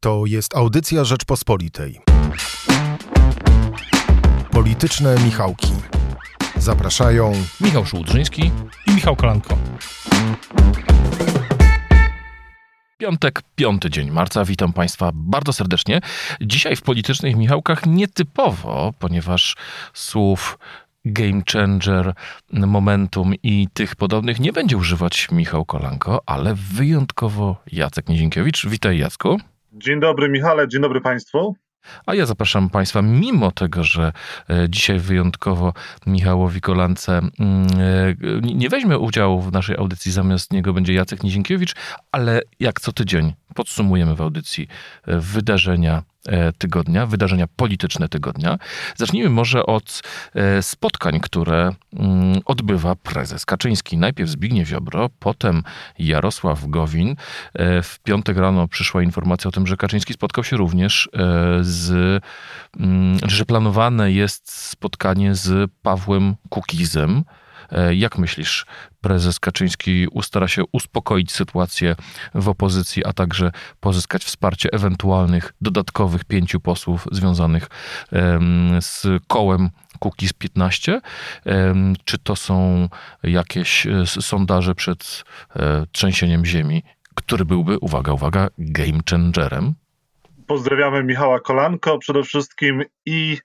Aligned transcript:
To 0.00 0.26
jest 0.26 0.56
audycja 0.56 1.04
Rzeczpospolitej. 1.04 2.00
Polityczne 4.50 5.16
Michałki. 5.24 5.72
Zapraszają 6.56 7.32
Michał 7.60 7.86
Szułdrzyński 7.86 8.50
i 8.86 8.90
Michał 8.94 9.16
Kolanko. 9.16 9.58
Piątek, 12.98 13.42
piąty 13.56 13.90
dzień 13.90 14.10
marca. 14.10 14.44
Witam 14.44 14.72
Państwa 14.72 15.10
bardzo 15.14 15.52
serdecznie. 15.52 16.00
Dzisiaj 16.40 16.76
w 16.76 16.82
politycznych 16.82 17.36
Michałkach 17.36 17.86
nietypowo, 17.86 18.92
ponieważ 18.98 19.56
słów 19.94 20.58
game 21.04 21.42
changer, 21.52 22.14
momentum 22.52 23.34
i 23.42 23.68
tych 23.72 23.96
podobnych 23.96 24.40
nie 24.40 24.52
będzie 24.52 24.76
używać 24.76 25.28
Michał 25.32 25.64
Kolanko, 25.64 26.22
ale 26.26 26.54
wyjątkowo 26.54 27.56
Jacek 27.72 28.08
Nizinkiewicz. 28.08 28.66
Witaj 28.66 28.98
Jacku. 28.98 29.38
Dzień 29.78 30.00
dobry 30.00 30.28
Michale, 30.28 30.68
dzień 30.68 30.82
dobry 30.82 31.00
Państwu. 31.00 31.56
A 32.06 32.14
ja 32.14 32.26
zapraszam 32.26 32.70
Państwa, 32.70 33.02
mimo 33.02 33.50
tego, 33.50 33.84
że 33.84 34.12
e, 34.50 34.66
dzisiaj 34.68 34.98
wyjątkowo 34.98 35.72
Michałowi 36.06 36.60
Kolance 36.60 37.12
mm, 37.18 37.66
e, 38.42 38.54
nie 38.54 38.68
weźmie 38.68 38.98
udziału 38.98 39.40
w 39.40 39.52
naszej 39.52 39.76
audycji, 39.76 40.12
zamiast 40.12 40.52
niego 40.52 40.72
będzie 40.72 40.94
Jacek 40.94 41.22
Nizinkiewicz, 41.22 41.74
ale 42.12 42.40
jak 42.60 42.80
co 42.80 42.92
tydzień 42.92 43.32
podsumujemy 43.54 44.14
w 44.14 44.20
audycji 44.20 44.68
e, 45.06 45.20
wydarzenia 45.20 46.02
tygodnia, 46.58 47.06
wydarzenia 47.06 47.46
polityczne 47.56 48.08
tygodnia. 48.08 48.58
Zacznijmy 48.96 49.30
może 49.30 49.66
od 49.66 50.02
e, 50.34 50.62
spotkań, 50.62 51.20
które 51.20 51.72
mm, 51.92 52.40
odbywa 52.44 52.94
prezes 52.94 53.46
Kaczyński. 53.46 53.98
Najpierw 53.98 54.30
Zbigniew 54.30 54.68
Ziobro, 54.68 55.10
potem 55.18 55.62
Jarosław 55.98 56.66
Gowin. 56.66 57.16
E, 57.54 57.82
w 57.82 57.98
piątek 57.98 58.36
rano 58.36 58.68
przyszła 58.68 59.02
informacja 59.02 59.48
o 59.48 59.52
tym, 59.52 59.66
że 59.66 59.76
Kaczyński 59.76 60.14
spotkał 60.14 60.44
się 60.44 60.56
również 60.56 61.08
z, 61.60 61.90
mm, 62.80 63.18
że 63.26 63.44
planowane 63.44 64.12
jest 64.12 64.52
spotkanie 64.52 65.34
z 65.34 65.70
Pawłem 65.82 66.34
Kukizem. 66.48 67.24
E, 67.72 67.94
jak 67.94 68.18
myślisz, 68.18 68.66
prezes 69.00 69.40
Kaczyński 69.40 70.06
ustara 70.12 70.48
się 70.48 70.62
uspokoić 70.72 71.32
sytuację 71.32 71.96
w 72.34 72.48
opozycji, 72.48 73.04
a 73.04 73.12
także 73.12 73.50
pozyskać 73.80 74.24
wsparcie 74.24 74.68
ewentualnych 74.72 75.52
dodatkowych 75.60 76.24
pięciu 76.24 76.60
posłów 76.60 77.08
związanych 77.12 77.68
z 78.80 79.06
kołem 79.26 79.70
Kukiz 79.98 80.32
15? 80.32 81.00
Czy 82.04 82.18
to 82.18 82.36
są 82.36 82.88
jakieś 83.22 83.86
e, 83.86 84.06
sondaże 84.06 84.74
przed 84.74 85.24
e, 85.56 85.86
trzęsieniem 85.92 86.44
ziemi, 86.44 86.82
który 87.14 87.44
byłby, 87.44 87.78
uwaga, 87.78 88.12
uwaga, 88.12 88.48
game 88.58 89.00
changerem? 89.10 89.74
Pozdrawiamy 90.46 91.04
Michała 91.04 91.40
Kolanko 91.40 91.98
przede 91.98 92.22
wszystkim 92.22 92.82
i 93.06 93.38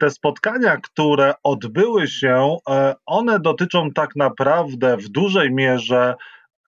te 0.00 0.10
spotkania, 0.10 0.76
które 0.76 1.34
odbyły 1.42 2.08
się, 2.08 2.56
e, 2.68 2.94
one 3.06 3.40
dotyczą 3.40 3.90
tak 3.90 4.16
naprawdę 4.16 4.96
w 4.96 5.08
dużej 5.08 5.52
mierze 5.52 6.14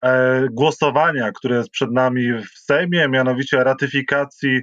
e, 0.02 0.42
głosowania, 0.50 1.32
które 1.32 1.56
jest 1.56 1.70
przed 1.70 1.92
nami 1.92 2.32
w 2.32 2.58
Sejmie, 2.58 3.08
mianowicie 3.08 3.64
ratyfikacji 3.64 4.60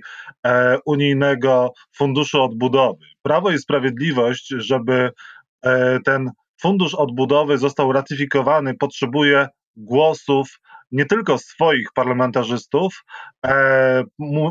unijnego 0.85 1.73
funduszu 1.95 2.43
odbudowy. 2.43 2.99
Prawo 3.21 3.51
i 3.51 3.57
Sprawiedliwość, 3.57 4.47
żeby 4.47 5.11
ten 6.05 6.31
fundusz 6.61 6.95
odbudowy 6.95 7.57
został 7.57 7.91
ratyfikowany, 7.91 8.73
potrzebuje 8.73 9.47
głosów 9.75 10.59
nie 10.95 11.05
tylko 11.05 11.37
swoich 11.37 11.87
parlamentarzystów, 11.93 13.03
e, 13.45 14.03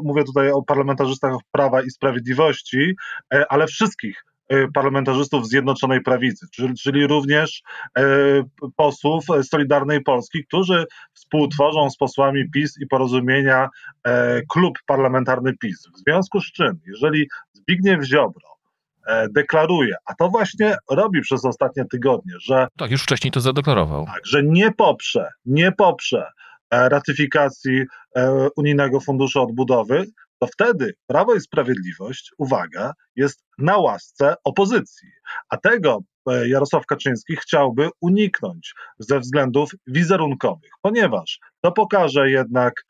mówię 0.04 0.24
tutaj 0.24 0.50
o 0.50 0.62
parlamentarzystach 0.62 1.36
Prawa 1.50 1.82
i 1.82 1.90
Sprawiedliwości, 1.90 2.94
e, 3.34 3.44
ale 3.52 3.66
wszystkich 3.66 4.24
e, 4.48 4.68
parlamentarzystów 4.68 5.48
Zjednoczonej 5.48 6.00
Prawicy, 6.02 6.46
czyli, 6.82 7.06
również 7.06 7.62
posłów 8.76 9.24
Solidarnej 9.42 10.02
Polski, 10.02 10.44
którzy 10.44 10.84
współtworzą 11.12 11.90
z 11.90 11.96
posłami 11.96 12.50
PiS 12.50 12.74
i 12.80 12.86
porozumienia 12.86 13.68
klub 14.52 14.78
parlamentarny 14.86 15.56
PiS. 15.56 15.88
W 15.94 15.98
związku 15.98 16.40
z 16.40 16.52
czym, 16.52 16.80
jeżeli 16.86 17.28
Zbigniew 17.52 18.04
Ziobro 18.04 18.53
deklaruje, 19.30 19.94
a 20.06 20.14
to 20.14 20.28
właśnie 20.28 20.76
robi 20.90 21.20
przez 21.20 21.44
ostatnie 21.44 21.84
tygodnie, 21.84 22.32
że. 22.40 22.66
Tak, 22.78 22.90
już 22.90 23.02
wcześniej 23.02 23.30
to 23.30 23.40
zadeklarował. 23.40 24.06
Tak, 24.06 24.26
że 24.26 24.42
nie 24.42 24.72
poprze, 24.72 25.28
nie 25.44 25.72
poprze 25.72 26.26
e, 26.70 26.88
ratyfikacji 26.88 27.84
e, 28.16 28.48
Unijnego 28.56 29.00
Funduszu 29.00 29.42
Odbudowy, 29.42 30.04
to 30.38 30.46
wtedy 30.46 30.94
Prawo 31.06 31.34
i 31.34 31.40
Sprawiedliwość, 31.40 32.30
uwaga, 32.38 32.92
jest 33.16 33.44
na 33.58 33.78
łasce 33.78 34.34
opozycji. 34.44 35.08
A 35.48 35.56
tego 35.56 35.98
Jarosław 36.46 36.86
Kaczyński 36.86 37.36
chciałby 37.36 37.88
uniknąć 38.00 38.74
ze 38.98 39.20
względów 39.20 39.70
wizerunkowych, 39.86 40.70
ponieważ 40.82 41.38
to 41.60 41.72
pokaże 41.72 42.30
jednak, 42.30 42.84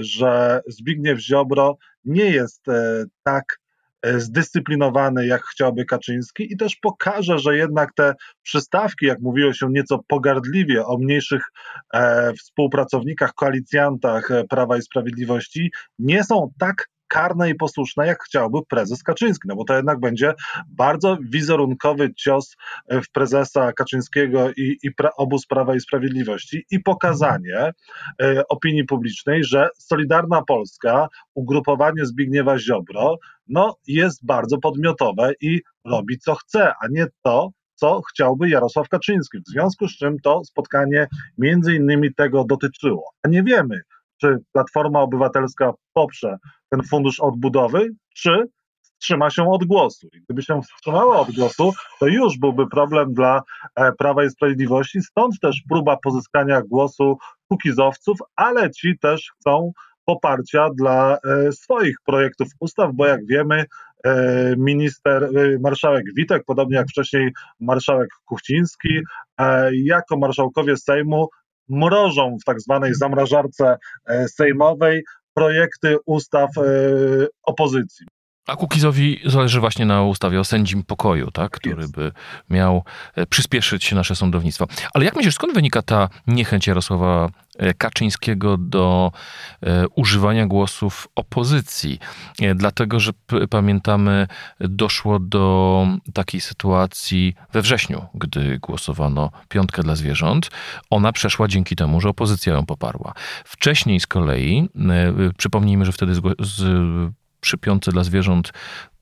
że 0.00 0.60
Zbigniew 0.66 1.20
Ziobro 1.20 1.76
nie 2.04 2.30
jest 2.30 2.66
tak 3.22 3.44
E, 3.44 3.65
zdyscyplinowany, 4.16 5.26
jak 5.26 5.42
chciałby 5.44 5.84
Kaczyński, 5.84 6.52
i 6.52 6.56
też 6.56 6.76
pokaże, 6.76 7.38
że 7.38 7.56
jednak 7.56 7.94
te 7.94 8.14
przystawki, 8.42 9.06
jak 9.06 9.20
mówiło 9.20 9.52
się 9.52 9.66
nieco 9.70 10.00
pogardliwie 10.08 10.86
o 10.86 10.98
mniejszych 10.98 11.42
e, 11.94 12.32
współpracownikach, 12.32 13.34
koalicjantach 13.34 14.30
e, 14.30 14.44
Prawa 14.44 14.76
i 14.76 14.82
Sprawiedliwości, 14.82 15.70
nie 15.98 16.24
są 16.24 16.50
tak 16.58 16.88
karne 17.08 17.50
i 17.50 17.54
posłuszne, 17.54 18.06
jak 18.06 18.22
chciałby 18.22 18.58
prezes 18.68 19.02
Kaczyński, 19.02 19.48
no 19.48 19.56
bo 19.56 19.64
to 19.64 19.76
jednak 19.76 20.00
będzie 20.00 20.34
bardzo 20.68 21.18
wizerunkowy 21.30 22.14
cios 22.14 22.56
w 22.90 23.10
prezesa 23.12 23.72
Kaczyńskiego 23.72 24.50
i, 24.56 24.78
i 24.82 24.92
pra, 24.92 25.10
obóz 25.16 25.46
Prawa 25.46 25.74
i 25.74 25.80
Sprawiedliwości 25.80 26.64
i 26.70 26.80
pokazanie 26.80 27.72
e, 28.22 28.48
opinii 28.48 28.84
publicznej, 28.84 29.44
że 29.44 29.68
Solidarna 29.78 30.42
Polska, 30.42 31.08
ugrupowanie 31.34 32.06
Zbigniewa 32.06 32.58
Ziobro, 32.58 33.16
no 33.48 33.76
jest 33.86 34.26
bardzo 34.26 34.58
podmiotowe 34.58 35.32
i 35.40 35.60
robi 35.84 36.18
co 36.18 36.34
chce, 36.34 36.72
a 36.82 36.88
nie 36.90 37.06
to, 37.22 37.50
co 37.74 38.02
chciałby 38.10 38.48
Jarosław 38.48 38.88
Kaczyński. 38.88 39.38
W 39.38 39.50
związku 39.50 39.88
z 39.88 39.96
czym 39.96 40.18
to 40.20 40.44
spotkanie 40.44 41.06
między 41.38 41.74
innymi 41.74 42.14
tego 42.14 42.44
dotyczyło. 42.44 43.10
A 43.22 43.28
nie 43.28 43.42
wiemy, 43.42 43.80
czy 44.20 44.38
Platforma 44.52 45.00
Obywatelska 45.00 45.72
poprze 45.92 46.36
ten 46.70 46.82
fundusz 46.82 47.20
odbudowy, 47.20 47.88
czy 48.14 48.48
wstrzyma 48.82 49.30
się 49.30 49.50
od 49.50 49.64
głosu. 49.64 50.08
I 50.12 50.20
gdyby 50.20 50.42
się 50.42 50.60
wstrzymała 50.62 51.20
od 51.20 51.30
głosu, 51.30 51.72
to 52.00 52.06
już 52.06 52.38
byłby 52.38 52.68
problem 52.68 53.14
dla 53.14 53.42
e, 53.74 53.92
Prawa 53.92 54.24
i 54.24 54.30
Sprawiedliwości, 54.30 55.02
stąd 55.02 55.40
też 55.40 55.62
próba 55.68 55.96
pozyskania 55.96 56.62
głosu 56.62 57.18
kukizowców, 57.48 58.18
ale 58.36 58.70
ci 58.70 58.98
też 58.98 59.32
chcą 59.40 59.72
poparcia 60.04 60.68
dla 60.74 61.18
e, 61.18 61.52
swoich 61.52 61.96
projektów 62.06 62.48
ustaw, 62.60 62.90
bo 62.94 63.06
jak 63.06 63.26
wiemy, 63.26 63.64
e, 64.04 64.54
minister, 64.58 65.30
marszałek 65.60 66.04
Witek, 66.16 66.42
podobnie 66.46 66.76
jak 66.76 66.88
wcześniej 66.88 67.30
marszałek 67.60 68.08
Kuchciński, 68.24 69.00
jako 69.72 70.18
marszałkowie 70.18 70.76
Sejmu 70.76 71.28
mrożą 71.68 72.36
w 72.42 72.44
tak 72.44 72.60
zwanej 72.60 72.94
zamrażarce 72.94 73.76
e, 74.06 74.28
sejmowej 74.28 75.02
projekty 75.34 75.96
ustaw 76.06 76.50
e, 76.58 76.62
opozycji. 77.42 78.06
A 78.46 78.56
Kukizowi 78.56 79.20
zależy 79.24 79.60
właśnie 79.60 79.86
na 79.86 80.02
ustawie 80.02 80.40
o 80.40 80.44
sędzim 80.44 80.82
pokoju, 80.82 81.30
tak? 81.30 81.52
który 81.52 81.88
by 81.88 82.12
miał 82.50 82.82
e, 83.14 83.26
przyspieszyć 83.26 83.92
nasze 83.92 84.16
sądownictwo. 84.16 84.66
Ale 84.94 85.04
jak 85.04 85.16
myślisz, 85.16 85.34
skąd 85.34 85.54
wynika 85.54 85.82
ta 85.82 86.08
niechęć 86.26 86.66
Jarosława 86.66 87.28
Kaczyńskiego 87.78 88.56
do 88.56 89.12
e, 89.62 89.88
używania 89.88 90.46
głosów 90.46 91.08
opozycji? 91.14 91.98
Dlatego, 92.54 93.00
że 93.00 93.12
pamiętamy, 93.50 94.26
doszło 94.60 95.18
do 95.18 95.86
takiej 96.14 96.40
sytuacji 96.40 97.34
we 97.52 97.62
wrześniu, 97.62 98.06
gdy 98.14 98.58
głosowano 98.58 99.30
piątkę 99.48 99.82
dla 99.82 99.96
zwierząt. 99.96 100.50
Ona 100.90 101.12
przeszła 101.12 101.48
dzięki 101.48 101.76
temu, 101.76 102.00
że 102.00 102.08
opozycja 102.08 102.52
ją 102.52 102.66
poparła. 102.66 103.12
Wcześniej 103.44 104.00
z 104.00 104.06
kolei, 104.06 104.68
przypomnijmy, 105.36 105.84
że 105.84 105.92
wtedy 105.92 106.14
z, 106.14 106.20
z 106.40 106.62
przy 107.40 107.58
piątce 107.58 107.92
dla 107.92 108.04
zwierząt 108.04 108.52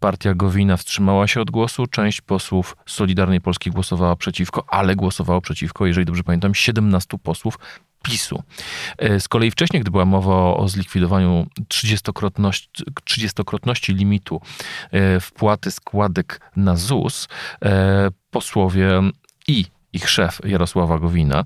partia 0.01 0.35
Gowina 0.35 0.77
wstrzymała 0.77 1.27
się 1.27 1.41
od 1.41 1.51
głosu. 1.51 1.87
Część 1.87 2.21
posłów 2.21 2.77
Solidarnej 2.87 3.41
Polski 3.41 3.71
głosowała 3.71 4.17
przeciwko, 4.17 4.65
ale 4.69 4.97
głosowało 4.97 5.41
przeciwko, 5.41 5.87
jeżeli 5.87 6.07
dobrze 6.07 6.23
pamiętam, 6.23 6.55
17 6.55 7.19
posłów 7.19 7.59
PiSu. 8.05 8.43
E, 8.99 9.21
z 9.21 9.29
kolei 9.29 9.51
wcześniej, 9.51 9.83
gdy 9.83 9.91
była 9.91 10.05
mowa 10.05 10.57
o 10.57 10.69
zlikwidowaniu 10.69 11.47
30-krotności, 11.69 12.69
30-krotności 13.05 13.95
limitu 13.95 14.41
e, 14.91 15.21
wpłaty 15.21 15.71
składek 15.71 16.41
na 16.57 16.77
ZUS, 16.77 17.29
e, 17.65 18.11
posłowie 18.31 19.01
i 19.49 19.65
ich 19.93 20.11
szef 20.11 20.41
Jarosława 20.45 20.99
Gowina 20.99 21.45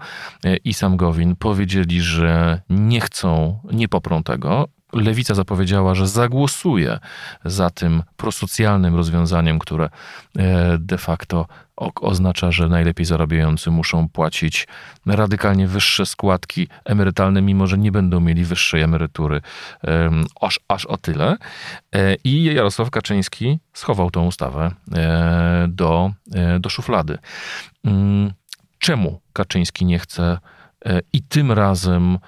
i 0.65 0.75
sam 0.75 0.97
Gowin 0.97 1.37
powiedzieli, 1.37 2.03
że 2.03 2.61
nie 2.71 3.01
chcą, 3.01 3.61
nie 3.73 3.89
poprą 3.89 4.23
tego 4.23 4.69
Lewica 4.93 5.35
zapowiedziała, 5.35 5.95
że 5.95 6.07
zagłosuje 6.07 6.99
za 7.45 7.71
tym 7.71 8.03
prosocjalnym 8.17 8.97
rozwiązaniem, 8.97 9.59
które 9.59 9.89
de 10.79 10.99
facto 10.99 11.47
oznacza, 12.01 12.53
że 12.53 12.69
najlepiej 12.69 13.07
zarabiający 13.07 13.71
muszą 13.71 14.09
płacić 14.09 14.69
radykalnie 15.07 15.67
wyższe 15.69 16.07
składki 16.07 16.69
emerytalne, 16.85 17.43
mimo 17.43 17.67
że 17.67 17.79
nie 17.79 17.93
będą 17.93 18.21
mieli 18.21 18.45
wyższej 18.45 18.83
emerytury 18.83 19.41
aż, 20.41 20.61
aż 20.69 20.87
o 20.87 20.97
tyle. 20.97 21.37
E, 21.95 22.15
I 22.25 22.45
Jarosław 22.45 22.91
Kaczyński 22.91 23.59
schował 23.73 24.11
tą 24.11 24.27
ustawę 24.27 24.71
e, 24.95 25.67
do, 25.69 26.11
do 26.61 26.69
szuflady. 26.69 27.19
Mm, 27.85 28.33
czemu 28.79 29.21
Kaczyński 29.33 29.85
nie 29.85 29.99
chce 29.99 30.39
i 31.13 31.23
tym 31.23 31.53
razem 31.53 32.19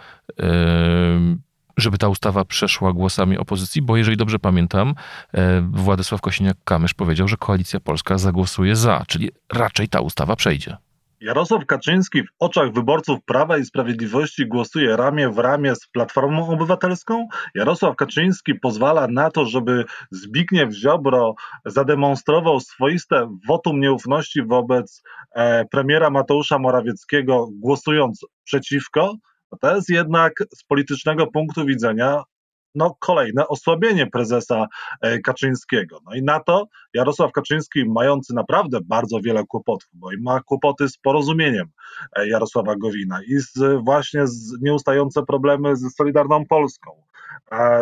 żeby 1.81 1.99
ta 1.99 2.09
ustawa 2.09 2.45
przeszła 2.45 2.93
głosami 2.93 3.39
opozycji, 3.39 3.83
bo 3.83 3.97
jeżeli 3.97 4.17
dobrze 4.17 4.39
pamiętam, 4.39 4.95
e, 5.35 5.61
Władysław 5.73 6.21
Kosiniak-Kamysz 6.21 6.95
powiedział, 6.95 7.29
że 7.29 7.37
Koalicja 7.37 7.81
Polska 7.81 8.19
zagłosuje 8.19 8.77
za, 8.77 9.05
czyli 9.09 9.31
raczej 9.53 9.89
ta 9.89 10.01
ustawa 10.01 10.37
przejdzie. 10.37 10.77
Jarosław 11.21 11.67
Kaczyński 11.67 12.23
w 12.23 12.29
oczach 12.39 12.73
wyborców 12.73 13.19
Prawa 13.25 13.59
i 13.59 13.65
Sprawiedliwości 13.65 14.47
głosuje 14.47 14.97
ramię 14.97 15.31
w 15.31 15.39
ramię 15.39 15.75
z 15.75 15.87
Platformą 15.87 16.49
Obywatelską. 16.49 17.29
Jarosław 17.55 17.97
Kaczyński 17.97 18.55
pozwala 18.55 19.07
na 19.09 19.31
to, 19.31 19.47
żeby 19.47 19.85
Zbigniew 20.11 20.73
Ziobro 20.73 21.35
zademonstrował 21.65 22.61
swoiste 22.61 23.37
wotum 23.49 23.81
nieufności 23.81 24.43
wobec 24.43 25.03
e, 25.35 25.65
premiera 25.65 26.11
Mateusza 26.11 26.59
Morawieckiego, 26.59 27.49
głosując 27.53 28.27
przeciwko. 28.45 29.15
To 29.61 29.77
jest 29.77 29.89
jednak 29.89 30.33
z 30.55 30.65
politycznego 30.65 31.27
punktu 31.27 31.67
widzenia 31.67 32.23
no, 32.75 32.97
kolejne 32.99 33.49
osłabienie 33.49 34.07
prezesa 34.07 34.67
e, 35.01 35.19
Kaczyńskiego. 35.19 35.99
No 36.07 36.15
i 36.15 36.23
na 36.23 36.41
to 36.41 36.69
Jarosław 36.95 37.33
Kaczyński, 37.33 37.85
mający 37.85 38.35
naprawdę 38.35 38.79
bardzo 38.85 39.21
wiele 39.21 39.45
kłopotów, 39.49 39.89
bo 39.93 40.09
ma 40.21 40.41
kłopoty 40.41 40.89
z 40.89 40.99
porozumieniem 40.99 41.67
e, 42.17 42.29
Jarosława 42.29 42.77
Gowina 42.77 43.21
i 43.23 43.39
z, 43.39 43.85
właśnie 43.85 44.27
z 44.27 44.61
nieustające 44.63 45.23
problemy 45.23 45.77
ze 45.77 45.91
Solidarną 45.91 46.47
Polską, 46.47 47.03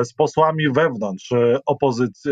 z 0.04 0.12
posłami 0.12 0.72
wewnątrz 0.72 1.32
opozycji, 1.66 2.30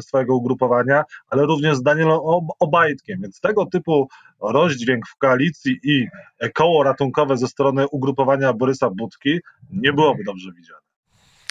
swojego 0.00 0.36
ugrupowania, 0.36 1.04
ale 1.28 1.46
również 1.46 1.76
z 1.76 1.82
Danielem 1.82 2.18
Obajtkiem. 2.58 3.20
Więc 3.22 3.40
tego 3.40 3.66
typu 3.66 4.08
rozdźwięk 4.40 5.06
w 5.08 5.16
koalicji 5.16 5.80
i 5.82 6.06
koło 6.54 6.82
ratunkowe 6.82 7.36
ze 7.36 7.48
strony 7.48 7.88
ugrupowania 7.88 8.52
Borysa 8.52 8.90
Budki 8.90 9.38
nie 9.70 9.92
byłoby 9.92 10.24
dobrze 10.24 10.52
widziane. 10.52 10.86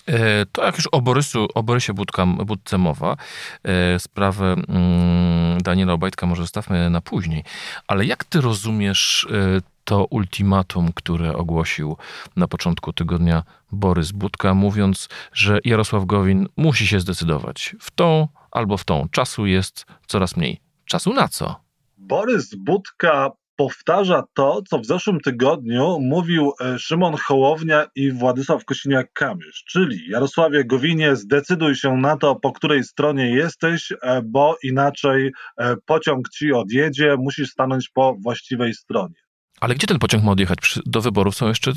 E, 0.08 0.46
to 0.46 0.66
jak 0.66 0.76
już 0.76 0.88
o, 0.92 1.02
Borysu, 1.02 1.48
o 1.56 1.64
Borysie 1.64 1.94
Budka, 1.94 2.26
Budce 2.26 2.78
mowa, 2.78 3.18
e, 3.64 4.00
sprawę 4.00 4.56
mm, 4.68 5.62
Daniela 5.62 5.94
Obajtka 5.94 6.26
może 6.26 6.42
zostawmy 6.42 6.90
na 6.90 7.02
później, 7.02 7.44
ale 7.88 8.06
jak 8.06 8.24
ty 8.24 8.42
rozumiesz 8.42 9.28
e, 9.32 9.75
to 9.86 10.06
ultimatum, 10.10 10.94
które 10.96 11.34
ogłosił 11.34 11.98
na 12.36 12.48
początku 12.48 12.94
tygodnia 12.94 13.44
Borys 13.72 14.12
Budka, 14.12 14.54
mówiąc, 14.54 15.10
że 15.34 15.60
Jarosław 15.66 16.06
Gowin 16.06 16.48
musi 16.58 16.88
się 16.88 17.00
zdecydować 17.00 17.76
w 17.80 17.92
tą 17.92 18.28
albo 18.52 18.78
w 18.78 18.84
tą. 18.84 19.08
Czasu 19.12 19.46
jest 19.46 19.86
coraz 20.08 20.38
mniej. 20.38 20.62
Czasu 20.86 21.14
na 21.14 21.28
co? 21.28 21.56
Borys 21.98 22.56
Budka 22.56 23.32
powtarza 23.56 24.24
to, 24.34 24.62
co 24.70 24.80
w 24.80 24.86
zeszłym 24.86 25.20
tygodniu 25.20 26.00
mówił 26.00 26.52
e, 26.62 26.80
Szymon 26.80 27.16
Hołownia 27.18 27.88
i 27.96 28.12
Władysław 28.12 28.66
Kosiniak-Kamysz, 28.66 29.64
czyli 29.68 30.10
Jarosławie 30.10 30.66
Gowinie 30.66 31.16
zdecyduj 31.16 31.76
się 31.76 31.98
na 31.98 32.18
to, 32.18 32.36
po 32.36 32.52
której 32.52 32.84
stronie 32.84 33.30
jesteś, 33.30 33.92
e, 33.92 34.22
bo 34.22 34.58
inaczej 34.64 35.32
e, 35.58 35.76
pociąg 35.86 36.30
ci 36.30 36.54
odjedzie, 36.54 37.16
musisz 37.20 37.50
stanąć 37.50 37.90
po 37.90 38.16
właściwej 38.24 38.74
stronie. 38.74 39.25
Ale 39.62 39.76
gdzie 39.76 39.88
ten 39.88 40.00
pociąg 40.00 40.24
ma 40.24 40.32
odjechać? 40.32 40.80
Do 40.86 41.02
wyborów 41.02 41.36
są 41.36 41.48
jeszcze 41.48 41.72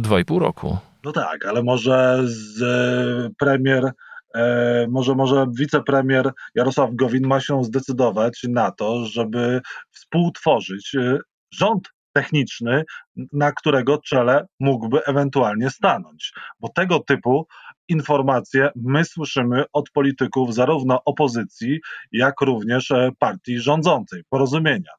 dwa 0.00 0.20
i 0.20 0.24
pół 0.24 0.38
roku. 0.38 0.78
No 1.04 1.12
tak, 1.12 1.46
ale 1.46 1.62
może 1.62 2.20
z 2.24 2.62
premier 3.38 3.92
E, 4.34 4.86
może, 4.90 5.14
może 5.14 5.46
wicepremier 5.58 6.32
Jarosław 6.54 6.90
Gowin 6.94 7.26
ma 7.26 7.40
się 7.40 7.64
zdecydować 7.64 8.46
na 8.48 8.70
to, 8.70 9.06
żeby 9.06 9.60
współtworzyć 9.90 10.94
e, 10.94 11.18
rząd 11.54 11.88
techniczny, 12.12 12.84
na 13.32 13.52
którego 13.52 13.98
czele 13.98 14.46
mógłby 14.60 15.04
ewentualnie 15.04 15.70
stanąć. 15.70 16.32
Bo 16.60 16.68
tego 16.68 17.00
typu 17.00 17.46
informacje 17.88 18.70
my 18.76 19.04
słyszymy 19.04 19.64
od 19.72 19.90
polityków 19.90 20.54
zarówno 20.54 21.04
opozycji, 21.04 21.80
jak 22.12 22.40
również 22.40 22.90
e, 22.90 23.10
partii 23.18 23.58
rządzącej, 23.58 24.22
porozumienia. 24.30 24.90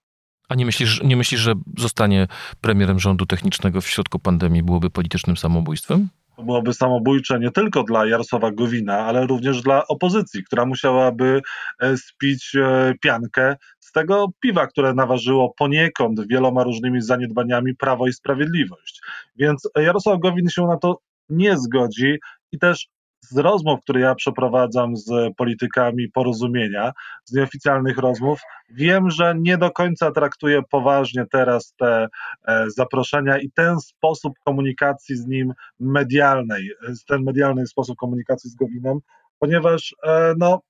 A 0.53 0.55
nie 0.55 0.65
myślisz, 0.65 1.01
nie 1.03 1.17
myślisz, 1.17 1.41
że 1.41 1.53
zostanie 1.77 2.27
premierem 2.61 2.99
rządu 2.99 3.25
technicznego 3.25 3.81
w 3.81 3.87
środku 3.87 4.19
pandemii 4.19 4.63
byłoby 4.63 4.89
politycznym 4.89 5.37
samobójstwem? 5.37 6.09
Byłoby 6.37 6.73
samobójcze 6.73 7.39
nie 7.39 7.51
tylko 7.51 7.83
dla 7.83 8.05
Jarosława 8.05 8.51
Gowina, 8.51 8.97
ale 8.97 9.27
również 9.27 9.61
dla 9.61 9.87
opozycji, 9.87 10.43
która 10.43 10.65
musiałaby 10.65 11.41
e, 11.79 11.97
spić 11.97 12.55
e, 12.55 12.93
piankę 13.01 13.55
z 13.79 13.91
tego 13.91 14.27
piwa, 14.39 14.67
które 14.67 14.93
naważyło 14.93 15.53
poniekąd 15.57 16.27
wieloma 16.27 16.63
różnymi 16.63 17.01
zaniedbaniami 17.01 17.75
Prawo 17.75 18.07
i 18.07 18.13
Sprawiedliwość. 18.13 19.01
Więc 19.35 19.69
Jarosław 19.75 20.19
Gowin 20.19 20.49
się 20.49 20.67
na 20.67 20.77
to 20.77 20.99
nie 21.29 21.57
zgodzi 21.57 22.19
i 22.51 22.59
też 22.59 22.87
z 23.29 23.37
rozmów, 23.37 23.81
które 23.81 23.99
ja 23.99 24.15
przeprowadzam 24.15 24.97
z 24.97 25.35
politykami 25.37 26.09
porozumienia, 26.09 26.91
z 27.25 27.33
nieoficjalnych 27.33 27.97
rozmów, 27.97 28.41
wiem, 28.69 29.09
że 29.09 29.35
nie 29.39 29.57
do 29.57 29.71
końca 29.71 30.11
traktuje 30.11 30.61
poważnie 30.69 31.25
teraz 31.31 31.73
te 31.77 32.07
e, 32.47 32.65
zaproszenia 32.69 33.37
i 33.37 33.51
ten 33.51 33.79
sposób 33.79 34.33
komunikacji 34.45 35.15
z 35.15 35.27
nim 35.27 35.53
medialnej, 35.79 36.69
ten 37.07 37.23
medialny 37.23 37.67
sposób 37.67 37.97
komunikacji 37.97 38.49
z 38.49 38.55
Gowinem, 38.55 38.99
ponieważ 39.39 39.95
e, 40.03 40.33
no, 40.37 40.61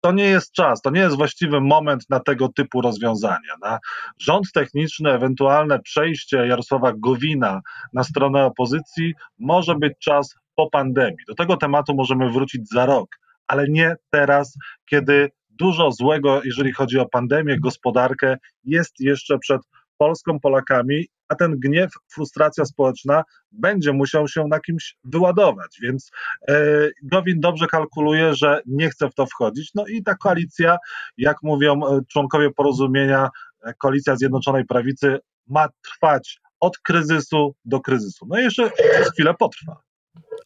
to 0.00 0.12
nie 0.12 0.24
jest 0.24 0.52
czas, 0.52 0.80
to 0.82 0.90
nie 0.90 1.00
jest 1.00 1.16
właściwy 1.16 1.60
moment 1.60 2.04
na 2.10 2.20
tego 2.20 2.48
typu 2.48 2.80
rozwiązania. 2.80 3.54
Na 3.62 3.78
rząd 4.18 4.52
techniczny, 4.54 5.12
ewentualne 5.12 5.78
przejście 5.80 6.36
Jarosława 6.36 6.92
Gowina 6.96 7.60
na 7.92 8.04
stronę 8.04 8.44
opozycji 8.44 9.14
może 9.38 9.74
być 9.74 9.92
czas 9.98 10.34
po 10.56 10.70
pandemii. 10.70 11.24
Do 11.28 11.34
tego 11.34 11.56
tematu 11.56 11.94
możemy 11.94 12.30
wrócić 12.30 12.68
za 12.68 12.86
rok, 12.86 13.08
ale 13.46 13.68
nie 13.68 13.96
teraz, 14.10 14.58
kiedy 14.90 15.30
dużo 15.50 15.92
złego, 15.92 16.40
jeżeli 16.44 16.72
chodzi 16.72 16.98
o 16.98 17.08
pandemię, 17.08 17.60
gospodarkę, 17.60 18.36
jest 18.64 19.00
jeszcze 19.00 19.38
przed 19.38 19.60
Polską, 19.98 20.40
Polakami, 20.40 21.06
a 21.28 21.34
ten 21.34 21.60
gniew, 21.60 21.90
frustracja 22.12 22.64
społeczna 22.64 23.22
będzie 23.52 23.92
musiał 23.92 24.28
się 24.28 24.44
na 24.48 24.60
kimś 24.60 24.96
wyładować. 25.04 25.78
Więc 25.82 26.10
e, 26.48 26.54
Gowin 27.02 27.40
dobrze 27.40 27.66
kalkuluje, 27.66 28.34
że 28.34 28.60
nie 28.66 28.90
chce 28.90 29.10
w 29.10 29.14
to 29.14 29.26
wchodzić. 29.26 29.70
No 29.74 29.86
i 29.86 30.02
ta 30.02 30.14
koalicja, 30.14 30.76
jak 31.16 31.36
mówią 31.42 31.80
e, 31.86 32.00
członkowie 32.08 32.50
porozumienia, 32.50 33.28
e, 33.64 33.74
koalicja 33.74 34.16
Zjednoczonej 34.16 34.64
Prawicy 34.64 35.18
ma 35.46 35.68
trwać 35.82 36.40
od 36.60 36.78
kryzysu 36.78 37.54
do 37.64 37.80
kryzysu. 37.80 38.26
No 38.28 38.38
i 38.38 38.42
jeszcze 38.42 38.70
chwilę 39.12 39.34
potrwa. 39.38 39.85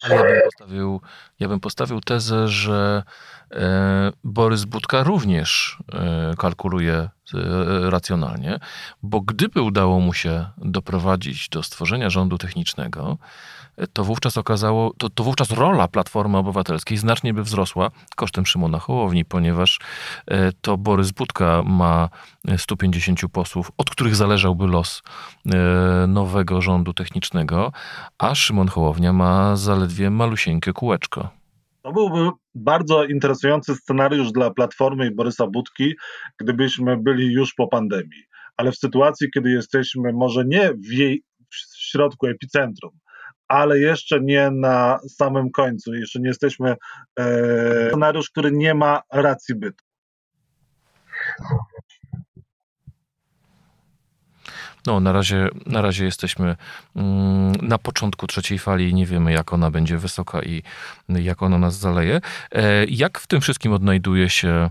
Ale 0.01 0.15
ja 0.15 0.23
bym 0.23 0.41
postawił, 0.43 1.01
ja 1.39 1.47
bym 1.47 1.59
postawił 1.59 2.01
tezę, 2.01 2.47
że 2.47 3.03
e, 3.51 4.11
Borys 4.23 4.65
Budka 4.65 5.03
również 5.03 5.77
e, 5.93 6.33
kalkuluje 6.37 7.09
e, 7.33 7.89
racjonalnie, 7.89 8.59
bo 9.03 9.21
gdyby 9.21 9.61
udało 9.61 9.99
mu 9.99 10.13
się 10.13 10.45
doprowadzić 10.57 11.49
do 11.49 11.63
stworzenia 11.63 12.09
rządu 12.09 12.37
technicznego, 12.37 13.17
to 13.93 14.03
wówczas 14.03 14.37
okazało, 14.37 14.93
to, 14.97 15.09
to 15.09 15.23
wówczas 15.23 15.51
rola 15.51 15.87
Platformy 15.87 16.37
Obywatelskiej 16.37 16.97
znacznie 16.97 17.33
by 17.33 17.43
wzrosła 17.43 17.91
kosztem 18.15 18.45
Szymona 18.45 18.79
Hołowni, 18.79 19.25
ponieważ 19.25 19.79
e, 20.27 20.51
to 20.61 20.77
Borys 20.77 21.11
Budka 21.11 21.63
ma 21.65 22.09
150 22.57 23.19
posłów, 23.31 23.71
od 23.77 23.89
których 23.89 24.15
zależałby 24.15 24.67
los 24.67 25.01
e, 25.45 26.07
nowego 26.07 26.61
rządu 26.61 26.93
technicznego, 26.93 27.71
a 28.17 28.35
Szymon 28.35 28.67
Hołownia 28.67 29.13
ma 29.13 29.55
zaledwie 29.55 30.09
malusieńkie 30.09 30.73
kółeczko. 30.73 31.40
To 31.83 31.91
byłby 31.91 32.29
bardzo 32.55 33.05
interesujący 33.05 33.75
scenariusz 33.75 34.31
dla 34.31 34.51
Platformy 34.51 35.07
i 35.07 35.15
Borysa 35.15 35.47
Budki, 35.47 35.95
gdybyśmy 36.39 36.97
byli 36.97 37.33
już 37.33 37.53
po 37.53 37.67
pandemii. 37.67 38.23
Ale 38.57 38.71
w 38.71 38.77
sytuacji, 38.77 39.31
kiedy 39.33 39.49
jesteśmy 39.49 40.13
może 40.13 40.45
nie 40.45 40.73
w 40.73 40.91
jej 40.91 41.23
w 41.49 41.55
środku 41.77 42.27
epicentrum, 42.27 42.91
ale 43.47 43.79
jeszcze 43.79 44.19
nie 44.21 44.51
na 44.51 44.99
samym 45.17 45.51
końcu. 45.51 45.93
Jeszcze 45.93 46.19
nie 46.19 46.27
jesteśmy 46.27 46.75
e, 47.19 47.87
scenariusz, 47.87 48.29
który 48.29 48.51
nie 48.51 48.73
ma 48.73 49.01
racji 49.11 49.55
bytu. 49.55 49.85
No, 54.85 54.99
na 54.99 55.11
razie, 55.11 55.47
na 55.65 55.81
razie 55.81 56.05
jesteśmy 56.05 56.55
mm, 56.95 57.51
na 57.61 57.77
początku 57.77 58.27
trzeciej 58.27 58.59
fali 58.59 58.89
i 58.89 58.93
nie 58.93 59.05
wiemy, 59.05 59.31
jak 59.33 59.53
ona 59.53 59.71
będzie 59.71 59.97
wysoka 59.97 60.41
i 60.41 60.63
jak 61.09 61.43
ona 61.43 61.57
nas 61.57 61.77
zaleje. 61.77 62.21
E, 62.51 62.85
jak 62.85 63.19
w 63.19 63.27
tym 63.27 63.41
wszystkim 63.41 63.73
odnajduje 63.73 64.29
się 64.29 64.69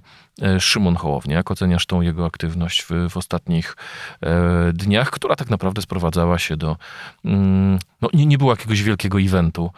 Szymon 0.61 0.97
Hołownia? 0.97 1.37
Jak 1.37 1.51
oceniasz 1.51 1.87
tą 1.87 2.01
jego 2.01 2.27
aktywność 2.27 2.83
w, 2.83 2.91
w 3.11 3.17
ostatnich 3.17 3.77
e, 4.23 4.73
dniach, 4.73 5.11
która 5.11 5.37
tak 5.37 5.51
naprawdę 5.51 5.83
sprowadzała 5.83 6.39
się 6.39 6.57
do. 6.57 6.77
Mm, 7.25 7.79
no, 8.03 8.09
nie, 8.13 8.27
nie 8.27 8.39
było 8.39 8.53
jakiegoś 8.53 8.83
wielkiego 8.83 9.21
eventu 9.21 9.71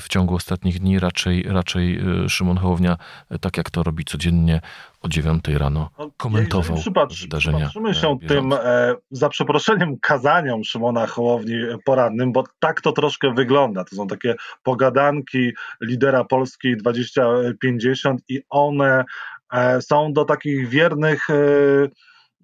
w 0.00 0.08
ciągu 0.08 0.34
ostatnich 0.34 0.80
dni. 0.80 0.98
Raczej, 0.98 1.42
raczej 1.42 2.00
Szymon 2.28 2.56
Hołownia, 2.56 2.96
tak 3.40 3.56
jak 3.56 3.70
to 3.70 3.82
robi 3.82 4.04
codziennie, 4.04 4.60
o 5.02 5.08
9 5.08 5.44
rano 5.48 5.90
no, 5.98 6.10
komentował 6.16 6.76
przypatrzy, 6.76 7.22
wydarzenia. 7.24 7.58
Przypatrzymy 7.58 7.94
się 7.94 8.00
bieżące. 8.00 8.26
tym, 8.26 8.52
e, 8.52 8.94
za 9.10 9.28
przeproszeniem, 9.28 9.98
kazaniom 9.98 10.64
Szymona 10.64 11.06
Hołowni 11.06 11.54
porannym, 11.84 12.32
bo 12.32 12.44
tak 12.58 12.80
to 12.80 12.92
troszkę 12.92 13.34
wygląda. 13.34 13.84
To 13.84 13.96
są 13.96 14.06
takie 14.06 14.34
pogadanki 14.62 15.52
lidera 15.80 16.24
Polski 16.24 16.76
2050 16.76 18.20
i 18.28 18.42
one 18.50 18.98
e, 18.98 19.04
są 19.80 20.12
do 20.12 20.24
takich 20.24 20.68
wiernych 20.68 21.30
e, 21.30 21.34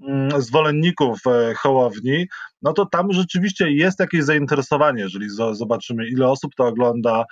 Mm, 0.01 0.43
zwolenników 0.43 1.19
e, 1.27 1.55
Hołowni, 1.55 2.27
no 2.63 2.73
to 2.73 2.87
tam 2.87 3.13
rzeczywiście 3.13 3.71
jest 3.71 4.01
jakieś 4.01 4.25
zainteresowanie, 4.25 5.03
jeżeli 5.03 5.29
zobaczymy, 5.53 6.09
ile 6.09 6.29
osób 6.29 6.55
to 6.57 6.67
ogląda, 6.67 7.25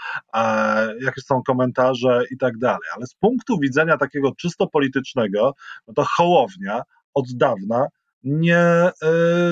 jakie 1.00 1.21
są 1.21 1.42
komentarze 1.42 2.23
i 2.30 2.38
tak 2.38 2.59
dalej. 2.59 2.88
Ale 2.97 3.06
z 3.06 3.14
punktu 3.14 3.59
widzenia 3.59 3.97
takiego 3.97 4.33
czysto 4.35 4.66
politycznego, 4.66 5.54
no 5.88 5.95
to 5.95 6.04
Hołownia 6.16 6.83
od 7.14 7.25
dawna 7.35 7.87
nie 8.25 8.90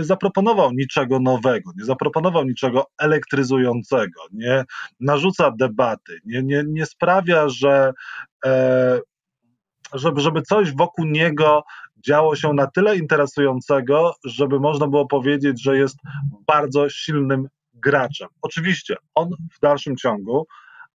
zaproponował 0.01 0.73
niczego 0.73 1.21
nowego, 1.21 1.71
nie 1.77 1.85
zaproponował 1.85 2.45
niczego 2.45 2.87
elektryzującego, 2.99 4.21
nie 4.33 4.65
narzuca 5.01 5.51
debaty, 5.51 6.19
nie, 6.25 6.43
nie, 6.43 6.65
nie 6.67 6.87
sprawia, 6.87 7.49
że 7.49 7.93
żeby, 9.95 10.21
żeby 10.21 10.43
coś 10.43 10.77
wokół 10.77 11.05
niego 11.05 11.63
działo 12.07 12.37
się 12.37 12.53
na 12.53 12.67
tyle 12.67 12.97
interesującego, 12.97 14.15
żeby 14.25 14.61
można 14.61 14.89
było 14.89 15.07
powiedzieć, 15.07 15.63
że 15.63 15.79
jest 15.79 15.97
bardzo 16.47 16.89
silnym 16.89 17.49
graczem. 17.75 18.29
Oczywiście 18.43 18.97
on 19.15 19.31
w 19.57 19.61
dalszym 19.61 19.97
ciągu 19.97 20.47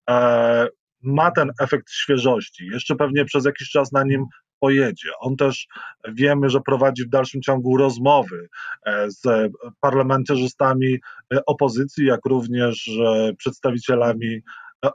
e, 0.09 0.67
ma 1.03 1.31
ten 1.31 1.51
efekt 1.61 1.91
świeżości. 1.91 2.67
Jeszcze 2.71 2.95
pewnie 2.95 3.25
przez 3.25 3.45
jakiś 3.45 3.69
czas 3.69 3.91
na 3.91 4.03
nim 4.03 4.25
pojedzie. 4.59 5.09
On 5.19 5.35
też 5.35 5.67
wiemy, 6.13 6.49
że 6.49 6.59
prowadzi 6.61 7.05
w 7.05 7.09
dalszym 7.09 7.41
ciągu 7.41 7.77
rozmowy 7.77 8.49
e, 8.85 9.11
z 9.11 9.51
parlamentarzystami 9.79 10.97
e, 11.33 11.45
opozycji, 11.45 12.05
jak 12.05 12.25
również 12.25 12.87
e, 12.87 13.33
przedstawicielami 13.37 14.41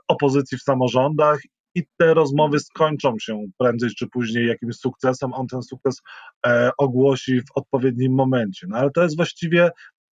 opozycji 0.07 0.57
w 0.57 0.61
samorządach 0.61 1.39
i 1.75 1.83
te 1.97 2.13
rozmowy 2.13 2.59
skończą 2.59 3.15
się 3.19 3.45
prędzej 3.57 3.89
czy 3.89 4.07
później 4.07 4.47
jakimś 4.47 4.75
sukcesem. 4.75 5.33
On 5.33 5.47
ten 5.47 5.63
sukces 5.63 6.01
e, 6.47 6.71
ogłosi 6.77 7.41
w 7.41 7.51
odpowiednim 7.55 8.13
momencie. 8.13 8.67
No 8.69 8.77
ale 8.77 8.91
to 8.91 9.03
jest 9.03 9.15
właściwie 9.15 9.71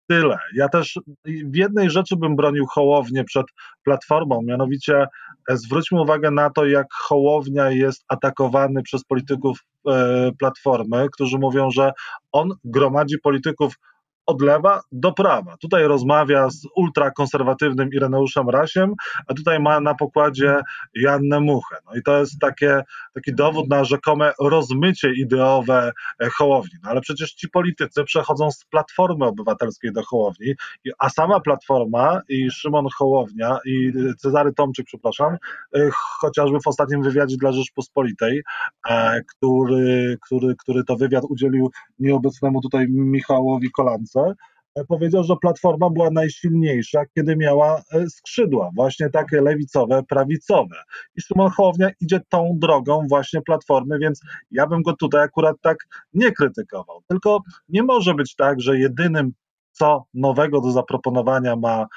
tyle. 0.10 0.38
Ja 0.56 0.70
też 0.70 1.00
w 1.26 1.56
jednej 1.56 1.90
rzeczy 1.90 2.16
bym 2.16 2.36
bronił 2.36 2.66
Hołownię 2.66 3.24
przed 3.24 3.46
Platformą, 3.84 4.42
mianowicie 4.44 5.06
e, 5.50 5.58
zwróćmy 5.58 6.02
uwagę 6.02 6.32
na 6.32 6.50
to, 6.50 6.66
jak 6.66 6.88
Hołownia 6.94 7.70
jest 7.70 8.04
atakowany 8.08 8.84
przez 8.84 9.04
polityków 9.04 9.60
e, 9.88 10.32
Platformy, 10.40 11.08
którzy 11.14 11.38
mówią, 11.38 11.72
że 11.72 11.92
on 12.32 12.50
gromadzi 12.64 13.16
polityków 13.24 13.76
od 14.32 14.42
lewa 14.42 14.82
do 14.92 15.12
prawa. 15.12 15.58
Tutaj 15.58 15.84
rozmawia 15.84 16.50
z 16.50 16.68
ultrakonserwatywnym 16.76 17.90
Ireneuszem 17.94 18.50
Rasiem, 18.50 18.94
a 19.28 19.34
tutaj 19.34 19.60
ma 19.60 19.80
na 19.80 19.96
pokładzie 19.96 20.60
Jannę 20.96 21.40
Muchę. 21.40 21.78
No 21.86 21.96
i 21.96 22.04
to 22.04 22.20
jest 22.20 22.40
takie, 22.40 22.82
taki 23.14 23.36
dowód 23.36 23.70
na 23.70 23.84
rzekome 23.84 24.34
rozmycie 24.40 25.14
ideowe 25.14 25.92
e, 26.20 26.30
Hołowni. 26.30 26.80
No 26.84 26.90
ale 26.90 27.02
przecież 27.02 27.34
ci 27.34 27.50
politycy 27.50 28.04
przechodzą 28.04 28.52
z 28.52 28.66
Platformy 28.66 29.26
Obywatelskiej 29.26 29.94
do 29.94 30.04
Hołowni, 30.04 30.54
a 31.00 31.10
sama 31.10 31.40
Platforma 31.40 32.22
i 32.30 32.52
Szymon 32.52 32.88
Hołownia 32.98 33.58
i 33.66 33.92
Cezary 34.18 34.54
Tomczyk, 34.54 34.86
przepraszam, 34.86 35.38
e, 35.76 35.90
chociażby 36.20 36.58
w 36.64 36.68
ostatnim 36.68 37.04
wywiadzie 37.04 37.38
dla 37.38 37.52
Rzeczpospolitej, 37.52 38.42
e, 38.90 39.22
który, 39.24 40.18
który, 40.22 40.56
który 40.56 40.84
to 40.84 40.96
wywiad 40.96 41.24
udzielił 41.30 41.72
nieobecnemu 42.00 42.62
tutaj 42.62 42.86
Michałowi 42.90 43.72
Kolance, 43.72 44.21
E, 44.76 44.86
powiedział, 44.86 45.24
że 45.24 45.36
Platforma 45.42 45.90
była 45.90 46.10
najsilniejsza, 46.12 47.04
kiedy 47.16 47.36
miała 47.36 47.82
e, 47.94 48.10
skrzydła, 48.10 48.70
właśnie 48.76 49.10
takie 49.10 49.42
lewicowe, 49.42 50.04
prawicowe. 50.04 50.76
I 51.16 51.22
Szymon 51.22 51.52
Hołownia 51.52 51.90
idzie 52.02 52.22
tą 52.30 52.52
drogą 52.62 53.06
właśnie 53.10 53.42
Platformy, 53.42 54.00
więc 54.00 54.22
ja 54.52 54.68
bym 54.68 54.82
go 54.82 54.94
tutaj 54.94 55.24
akurat 55.24 55.56
tak 55.62 55.78
nie 56.14 56.32
krytykował. 56.32 57.02
Tylko 57.08 57.40
nie 57.70 57.84
może 57.84 58.14
być 58.14 58.36
tak, 58.36 58.62
że 58.62 58.80
jedynym, 58.80 59.32
co 59.72 60.06
nowego 60.14 60.62
do 60.62 60.72
zaproponowania 60.72 61.56
ma 61.56 61.88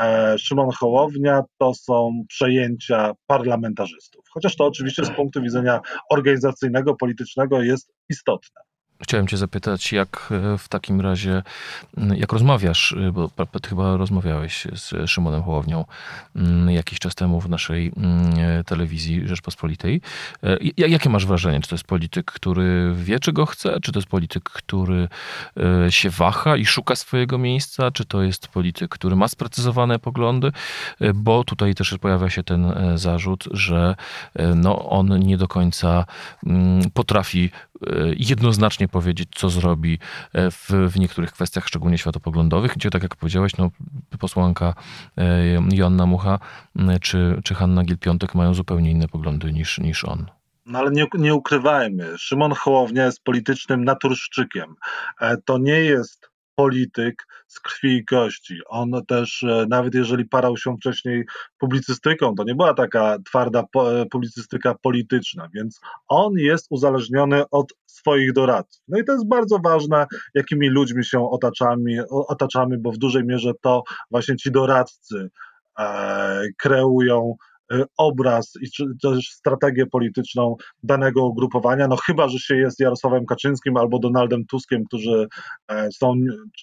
e, 0.00 0.38
Szymon 0.38 0.70
Hołownia, 0.70 1.42
to 1.58 1.74
są 1.74 2.22
przejęcia 2.28 3.12
parlamentarzystów. 3.26 4.24
Chociaż 4.30 4.56
to 4.56 4.66
oczywiście 4.66 5.04
z 5.04 5.10
punktu 5.10 5.42
widzenia 5.42 5.80
organizacyjnego, 6.10 6.94
politycznego 6.94 7.62
jest 7.62 7.92
istotne. 8.08 8.69
Chciałem 9.02 9.28
Cię 9.28 9.36
zapytać, 9.36 9.92
jak 9.92 10.28
e, 10.30 10.58
w 10.58 10.68
takim 10.68 11.00
razie, 11.00 11.42
jak 12.16 12.32
rozmawiasz, 12.32 12.92
e, 12.92 13.12
bo 13.12 13.30
chyba 13.68 13.96
rozmawiałeś 13.96 14.66
z 14.74 15.10
Szymonem 15.10 15.42
Hołownią 15.42 15.84
jakiś 16.68 16.98
czas 16.98 17.14
temu 17.14 17.40
w 17.40 17.48
naszej 17.48 17.92
telewizji 18.66 19.28
Rzeczpospolitej. 19.28 20.00
E, 20.42 20.56
jakie 20.76 21.10
masz 21.10 21.26
wrażenie? 21.26 21.60
Czy 21.60 21.68
to 21.68 21.74
jest 21.74 21.84
polityk, 21.84 22.32
który 22.32 22.94
wie, 22.94 23.20
czego 23.20 23.46
chce? 23.46 23.80
Czy 23.80 23.92
to 23.92 23.98
jest 23.98 24.08
polityk, 24.08 24.44
który 24.44 25.08
się 25.90 26.10
waha 26.10 26.56
i 26.56 26.66
szuka 26.66 26.96
swojego 26.96 27.38
miejsca? 27.38 27.90
Czy 27.90 28.04
to 28.04 28.22
jest 28.22 28.48
polityk, 28.48 28.90
który 28.90 29.16
ma 29.16 29.28
sprecyzowane 29.28 29.98
poglądy? 29.98 30.52
Bo 31.14 31.44
tutaj 31.44 31.74
też 31.74 31.94
pojawia 32.00 32.30
się 32.30 32.42
ten 32.42 32.72
zarzut, 32.94 33.44
że 33.50 33.96
no, 34.56 34.88
on 34.88 35.18
nie 35.18 35.36
do 35.36 35.48
końca 35.48 36.04
potrafi 36.94 37.50
jednoznacznie 38.16 38.88
powiedzieć, 38.88 39.28
co 39.34 39.50
zrobi 39.50 39.98
e, 40.32 40.50
w, 40.50 40.70
w 40.70 40.98
niektórych 40.98 41.32
kwestiach, 41.32 41.66
szczególnie 41.66 41.98
światopoglądowych, 41.98 42.74
gdzie, 42.74 42.90
tak 42.90 43.02
jak 43.02 43.16
powiedziałeś, 43.16 43.56
no, 43.56 43.70
posłanka 44.18 44.74
e, 45.18 45.58
Joanna 45.72 46.06
Mucha 46.06 46.38
czy, 47.00 47.40
czy 47.44 47.54
Hanna 47.54 47.82
Gil-Piątek 47.82 48.34
mają 48.34 48.54
zupełnie 48.54 48.90
inne 48.90 49.08
poglądy 49.08 49.52
niż, 49.52 49.78
niż 49.78 50.04
on. 50.04 50.26
No 50.66 50.78
ale 50.78 50.90
nie, 50.90 51.06
nie 51.14 51.34
ukrywajmy, 51.34 52.18
Szymon 52.18 52.52
Hołownia 52.52 53.04
jest 53.04 53.24
politycznym 53.24 53.84
naturszczykiem. 53.84 54.74
E, 55.20 55.36
to 55.36 55.58
nie 55.58 55.80
jest 55.80 56.29
polityk 56.60 57.26
z 57.46 57.60
krwi 57.60 57.96
i 57.96 58.04
kości. 58.04 58.54
On 58.68 58.90
też, 59.08 59.42
e, 59.42 59.66
nawet 59.68 59.94
jeżeli 59.94 60.24
parał 60.24 60.56
się 60.56 60.76
wcześniej 60.76 61.24
publicystyką, 61.58 62.34
to 62.34 62.44
nie 62.44 62.54
była 62.54 62.74
taka 62.74 63.16
twarda 63.26 63.60
e, 63.60 64.06
publicystyka 64.06 64.74
polityczna, 64.82 65.48
więc 65.54 65.80
on 66.08 66.32
jest 66.36 66.66
uzależniony 66.70 67.42
od 67.50 67.72
swoich 67.86 68.32
doradców. 68.32 68.82
No 68.88 68.98
i 68.98 69.04
to 69.04 69.12
jest 69.12 69.28
bardzo 69.28 69.58
ważne, 69.64 70.06
jakimi 70.34 70.68
ludźmi 70.68 71.04
się 71.04 71.30
otaczamy, 71.30 72.04
otaczamy 72.10 72.78
bo 72.78 72.92
w 72.92 72.98
dużej 72.98 73.24
mierze 73.24 73.52
to 73.60 73.82
właśnie 74.10 74.36
ci 74.36 74.50
doradcy 74.50 75.30
e, 75.78 76.42
kreują 76.58 77.34
obraz 77.98 78.52
i 78.62 78.70
czy 78.70 78.84
też 79.02 79.30
strategię 79.30 79.86
polityczną 79.86 80.56
danego 80.82 81.26
ugrupowania, 81.26 81.88
no 81.88 81.96
chyba, 81.96 82.28
że 82.28 82.38
się 82.38 82.56
jest 82.56 82.80
Jarosławem 82.80 83.26
Kaczyńskim 83.26 83.76
albo 83.76 83.98
Donaldem 83.98 84.46
Tuskiem, 84.46 84.84
którzy 84.84 85.26
e, 85.68 85.88
są, 85.92 86.14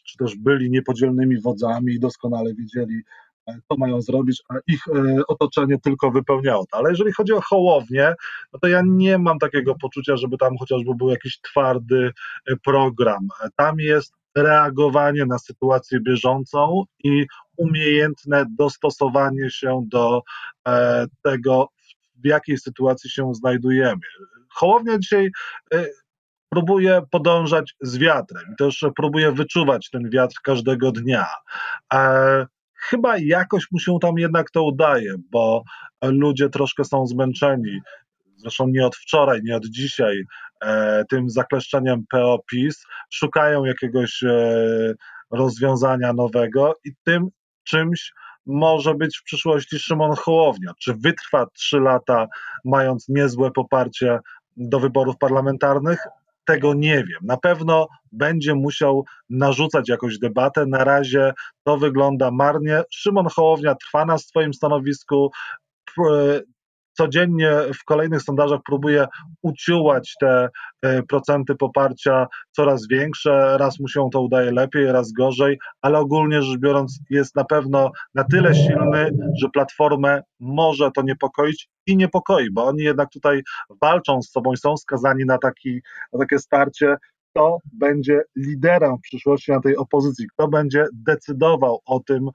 czy 0.06 0.18
też 0.18 0.36
byli 0.36 0.70
niepodzielnymi 0.70 1.42
wodzami 1.42 1.94
i 1.94 2.00
doskonale 2.00 2.54
wiedzieli, 2.54 3.02
e, 3.48 3.60
co 3.68 3.78
mają 3.78 4.02
zrobić, 4.02 4.42
a 4.50 4.54
ich 4.68 4.82
e, 4.88 5.22
otoczenie 5.28 5.78
tylko 5.84 6.12
wypełniało 6.12 6.66
to. 6.72 6.78
Ale 6.78 6.90
jeżeli 6.90 7.12
chodzi 7.12 7.34
o 7.34 7.42
Hołownię, 7.42 8.14
no 8.54 8.60
to 8.60 8.68
ja 8.68 8.82
nie 8.86 9.18
mam 9.18 9.40
takiego 9.40 9.76
poczucia, 9.76 10.18
żeby 10.18 10.38
tam 10.38 10.58
chociażby 10.58 10.96
był 10.96 11.10
jakiś 11.10 11.42
twardy 11.42 12.12
program. 12.64 13.28
Tam 13.56 13.80
jest 13.80 14.14
reagowanie 14.38 15.25
na 15.25 15.39
sytuację 15.39 16.00
bieżącą 16.00 16.84
i 17.03 17.25
umiejętne 17.58 18.46
dostosowanie 18.58 19.50
się 19.50 19.84
do 19.88 20.22
e, 20.67 21.06
tego, 21.24 21.70
w 22.15 22.25
jakiej 22.25 22.58
sytuacji 22.58 23.10
się 23.10 23.34
znajdujemy. 23.34 24.01
Hołownia 24.50 24.98
dzisiaj 25.00 25.32
e, 25.74 25.86
próbuje 26.50 27.01
podążać 27.12 27.75
z 27.82 27.98
wiatrem, 27.98 28.56
też 28.58 28.86
próbuje 28.96 29.32
wyczuwać 29.32 29.89
ten 29.89 30.10
wiatr 30.10 30.36
każdego 30.44 30.91
dnia. 30.91 31.25
E, 31.94 32.46
chyba 32.74 33.17
jakoś 33.17 33.72
mu 33.72 33.79
się 33.79 33.98
tam 34.01 34.17
jednak 34.17 34.51
to 34.51 34.63
udaje, 34.63 35.15
bo 35.32 35.63
ludzie 36.03 36.50
troszkę 36.50 36.84
są 36.84 37.08
zmęczeni 37.08 37.79
zresztą 38.38 38.67
nie 38.67 38.86
od 38.86 38.96
wczoraj, 38.96 39.41
nie 39.44 39.56
od 39.56 39.65
dzisiaj, 39.65 40.24
e, 40.62 41.03
tym 41.10 41.29
zakleszczeniem 41.29 42.03
PO-PiS, 42.10 42.86
szukają 43.10 43.65
jakiegoś 43.65 44.24
e, 44.24 44.94
rozwiązania 45.32 46.13
nowego 46.13 46.74
i 46.86 46.91
tym 47.03 47.27
czymś 47.63 48.13
może 48.46 48.96
być 48.96 49.17
w 49.17 49.24
przyszłości 49.24 49.79
Szymon 49.79 50.15
Hołownia. 50.15 50.72
Czy 50.79 50.94
wytrwa 50.94 51.46
trzy 51.53 51.79
lata, 51.79 52.27
mając 52.65 53.10
niezłe 53.10 53.51
poparcie 53.51 54.20
do 54.58 54.79
wyborów 54.79 55.17
parlamentarnych? 55.17 56.00
Tego 56.46 56.74
nie 56.74 56.96
wiem. 56.96 57.20
Na 57.22 57.38
pewno 57.38 57.88
będzie 58.12 58.56
musiał 58.56 59.06
narzucać 59.29 59.89
jakąś 59.89 60.20
debatę. 60.20 60.65
Na 60.65 60.84
razie 60.84 61.34
to 61.63 61.77
wygląda 61.77 62.32
marnie. 62.32 62.84
Szymon 62.91 63.27
Hołownia 63.36 63.75
trwa 63.75 64.06
na 64.06 64.17
swoim 64.17 64.53
stanowisku 64.53 65.32
codziennie 66.98 67.51
w 67.82 67.84
kolejnych 67.84 68.22
sondażach 68.22 68.60
próbuje 68.66 69.08
uciułać 69.42 70.16
te 70.22 70.50
e, 70.82 71.04
procenty 71.04 71.56
poparcia 71.56 72.27
coraz 72.51 72.88
większe. 72.88 73.58
Raz 73.58 73.80
mu 73.80 73.88
się 73.88 74.10
to 74.12 74.22
udaje 74.22 74.51
lepiej, 74.51 74.92
raz 74.92 75.12
gorzej, 75.12 75.60
ale 75.82 76.00
ogólnie 76.00 76.42
rzecz 76.42 76.60
biorąc 76.60 77.00
jest 77.10 77.36
na 77.36 77.44
pewno 77.44 77.92
na 78.16 78.24
tyle 78.24 78.56
silny, 78.56 79.10
że 79.42 79.50
Platformę 79.54 80.22
może 80.39 80.92
to 80.92 81.01
niepokoić 81.01 81.70
i 81.88 81.98
niepokoi, 81.98 82.51
bo 82.51 82.66
oni 82.66 82.84
jednak 82.84 83.10
tutaj 83.10 83.42
walczą 83.82 84.22
z 84.22 84.32
sobą 84.32 84.54
i 84.54 84.58
są 84.58 84.77
skazani 84.77 85.25
na, 85.25 85.38
taki, 85.38 85.82
na 86.13 86.20
takie 86.20 86.39
starcie, 86.39 86.96
kto 87.38 87.58
będzie 87.74 88.22
liderem 88.36 88.98
w 88.98 89.01
przyszłości 89.01 89.51
na 89.51 89.62
tej 89.62 89.77
opozycji, 89.77 90.27
kto 90.34 90.48
będzie 90.48 90.86
decydował 90.94 91.79
o 91.86 92.00
tym, 92.00 92.29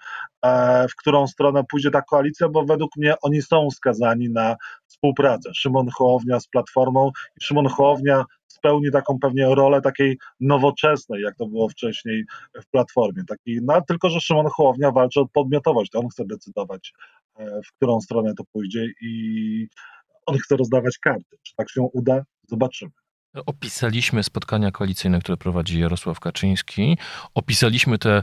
e, 0.45 0.89
w 0.89 0.97
którą 0.97 1.27
stronę 1.27 1.65
pójdzie 1.71 1.91
ta 1.91 2.03
koalicja, 2.03 2.49
bo 2.49 2.65
według 2.65 2.97
mnie 2.97 3.15
oni 3.23 3.43
są 3.43 3.71
skazani 3.71 4.31
na 4.31 4.57
współpracę. 4.87 5.51
Szymon 5.55 5.89
Hołownia 5.95 6.41
z 6.41 6.49
Platformą 6.49 7.11
i 7.41 7.45
Szymon 7.45 7.67
Hołownia 7.67 8.25
spełni 8.47 8.91
taką 8.93 9.19
pewnie 9.19 9.55
rolę 9.55 9.81
takiej 9.81 10.19
nowoczesnej, 10.41 11.23
jak 11.23 11.37
to 11.37 11.47
było 11.47 11.69
wcześniej 11.69 12.25
w 12.63 12.71
Platformie. 12.71 13.23
Taki, 13.29 13.59
no, 13.63 13.81
tylko, 13.89 14.11
że 14.11 14.21
Szymon 14.21 14.47
Hołownia 14.47 14.91
walczy 14.91 15.21
o 15.21 15.29
podmiotowość, 15.29 15.91
to 15.91 15.99
on 15.99 16.09
chce 16.09 16.25
decydować, 16.25 16.93
e, 17.37 17.61
w 17.67 17.73
którą 17.77 18.01
stronę 18.01 18.35
to 18.35 18.45
pójdzie 18.53 18.87
i 19.03 19.69
on 20.27 20.39
chce 20.39 20.57
rozdawać 20.57 20.99
karty. 20.99 21.37
Czy 21.43 21.55
tak 21.57 21.71
się 21.71 21.83
uda? 21.93 22.25
Zobaczymy. 22.49 23.02
Opisaliśmy 23.35 24.23
spotkania 24.23 24.71
koalicyjne, 24.71 25.21
które 25.21 25.37
prowadzi 25.37 25.81
Jarosław 25.81 26.21
Kaczyński. 26.21 26.99
Opisaliśmy 27.35 27.99
te 27.99 28.23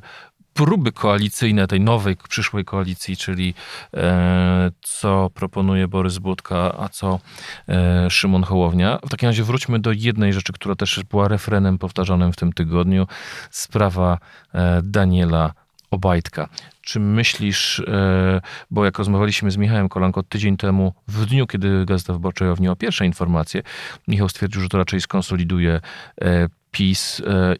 próby 0.53 0.91
koalicyjne 0.91 1.67
tej 1.67 1.81
nowej, 1.81 2.17
przyszłej 2.29 2.65
koalicji, 2.65 3.17
czyli 3.17 3.53
e, 3.93 4.71
co 4.81 5.29
proponuje 5.33 5.87
Borys 5.87 6.17
Budka, 6.17 6.75
a 6.79 6.89
co 6.89 7.19
e, 7.67 8.09
Szymon 8.09 8.43
Hołownia. 8.43 8.99
W 9.05 9.09
takim 9.09 9.29
razie 9.29 9.43
wróćmy 9.43 9.79
do 9.79 9.91
jednej 9.91 10.33
rzeczy, 10.33 10.53
która 10.53 10.75
też 10.75 11.03
była 11.09 11.27
refrenem 11.27 11.77
powtarzanym 11.77 12.33
w 12.33 12.35
tym 12.35 12.53
tygodniu. 12.53 13.07
Sprawa 13.51 14.17
e, 14.53 14.81
Daniela 14.83 15.53
Obajtka. 15.91 16.49
Czy 16.81 16.99
myślisz, 16.99 17.79
e, 17.79 18.41
bo 18.71 18.85
jak 18.85 18.97
rozmawialiśmy 18.97 19.51
z 19.51 19.57
Michałem 19.57 19.89
Kolanko 19.89 20.23
tydzień 20.23 20.57
temu, 20.57 20.93
w 21.07 21.25
dniu, 21.25 21.47
kiedy 21.47 21.85
Gazeta 21.85 22.13
Wyborcza 22.13 22.45
ujawniła 22.45 22.75
pierwsze 22.75 23.05
informacje, 23.05 23.63
Michał 24.07 24.29
stwierdził, 24.29 24.61
że 24.61 24.69
to 24.69 24.77
raczej 24.77 25.01
skonsoliduje 25.01 25.81
e, 26.21 26.49
PiS 26.71 27.21
e, 27.27 27.55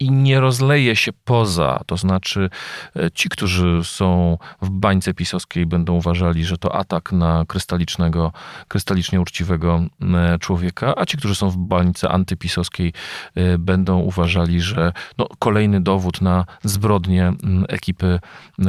i 0.00 0.10
nie 0.10 0.40
rozleje 0.40 0.96
się 0.96 1.12
poza. 1.24 1.80
To 1.86 1.96
znaczy, 1.96 2.50
e, 2.96 3.10
ci, 3.10 3.28
którzy 3.28 3.80
są 3.84 4.38
w 4.62 4.70
bańce 4.70 5.14
pisowskiej, 5.14 5.66
będą 5.66 5.94
uważali, 5.94 6.44
że 6.44 6.58
to 6.58 6.74
atak 6.74 7.12
na 7.12 7.44
krystalicznego, 7.48 8.32
krystalicznie 8.68 9.20
uczciwego 9.20 9.82
człowieka, 10.40 10.94
a 10.96 11.06
ci, 11.06 11.16
którzy 11.16 11.34
są 11.34 11.50
w 11.50 11.56
bańce 11.56 12.08
antypisowskiej, 12.08 12.92
e, 13.34 13.58
będą 13.58 13.98
uważali, 13.98 14.60
że 14.60 14.92
no, 15.18 15.28
kolejny 15.38 15.80
dowód 15.80 16.20
na 16.20 16.44
zbrodnię 16.64 17.32
ekipy, 17.68 18.20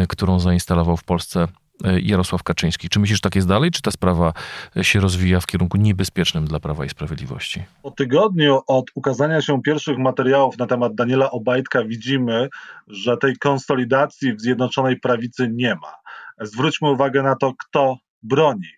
którą 0.07 0.39
zainstalował 0.39 0.97
w 0.97 1.03
Polsce 1.03 1.41
E, 1.43 1.60
Jarosław 2.01 2.43
Kaczyński. 2.43 2.89
Czy 2.89 2.99
myślisz, 2.99 3.17
że 3.17 3.21
tak 3.21 3.35
jest 3.35 3.47
dalej, 3.47 3.71
czy 3.71 3.81
ta 3.81 3.91
sprawa 3.91 4.33
się 4.81 4.99
rozwija 4.99 5.39
w 5.39 5.45
kierunku 5.45 5.77
niebezpiecznym 5.77 6.45
dla 6.45 6.59
Prawa 6.59 6.85
i 6.85 6.89
Sprawiedliwości? 6.89 7.63
Po 7.83 7.91
tygodniu 7.91 8.59
od 8.67 8.85
ukazania 8.95 9.41
się 9.41 9.61
pierwszych 9.61 9.97
materiałów 9.97 10.57
na 10.57 10.67
temat 10.67 10.95
Daniela 10.95 11.31
Obajtka 11.31 11.83
widzimy, 11.83 12.49
że 12.87 13.17
tej 13.17 13.37
konsolidacji 13.37 14.33
w 14.33 14.41
Zjednoczonej 14.41 14.99
Prawicy 14.99 15.49
nie 15.53 15.75
ma. 15.75 15.95
Zwróćmy 16.41 16.91
uwagę 16.91 17.23
na 17.23 17.35
to, 17.35 17.53
kto 17.59 17.97
broni 18.23 18.69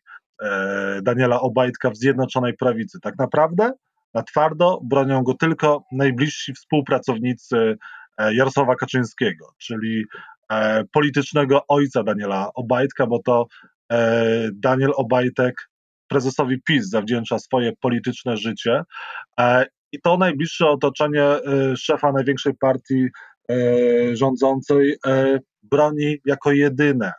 e, 0.41 0.99
Daniela 1.01 1.41
Obajtka 1.41 1.89
w 1.89 1.95
Zjednoczonej 1.95 2.53
Prawicy. 2.53 2.99
Tak 2.99 3.17
naprawdę 3.17 3.71
na 4.13 4.23
twardo 4.23 4.79
bronią 4.83 5.23
go 5.23 5.33
tylko 5.33 5.83
najbliżsi 5.91 6.53
współpracownicy 6.53 7.77
e, 8.17 8.35
Jarosława 8.35 8.75
Kaczyńskiego, 8.75 9.53
czyli 9.57 10.05
E, 10.05 10.32
politycznego 10.91 11.61
ojca 11.67 12.03
Daniela 12.03 12.49
Obajtka, 12.55 13.07
bo 13.07 13.19
to 13.19 13.47
e, 13.91 14.49
Daniel 14.53 14.91
Obajtek 14.95 15.55
prezesowi 16.07 16.61
PiS 16.61 16.89
zawdzięcza 16.89 17.39
swoje 17.39 17.71
polityczne 17.81 18.37
życie 18.37 18.83
e, 19.39 19.65
i 19.91 20.01
to 20.01 20.17
najbliższe 20.17 20.67
otoczenie 20.67 21.23
szefa 21.77 22.11
największej 22.11 22.53
partii 22.55 23.07
rządzącej 24.13 24.97
broni 25.63 26.17
jako 26.25 26.51
jedyne 26.51 27.13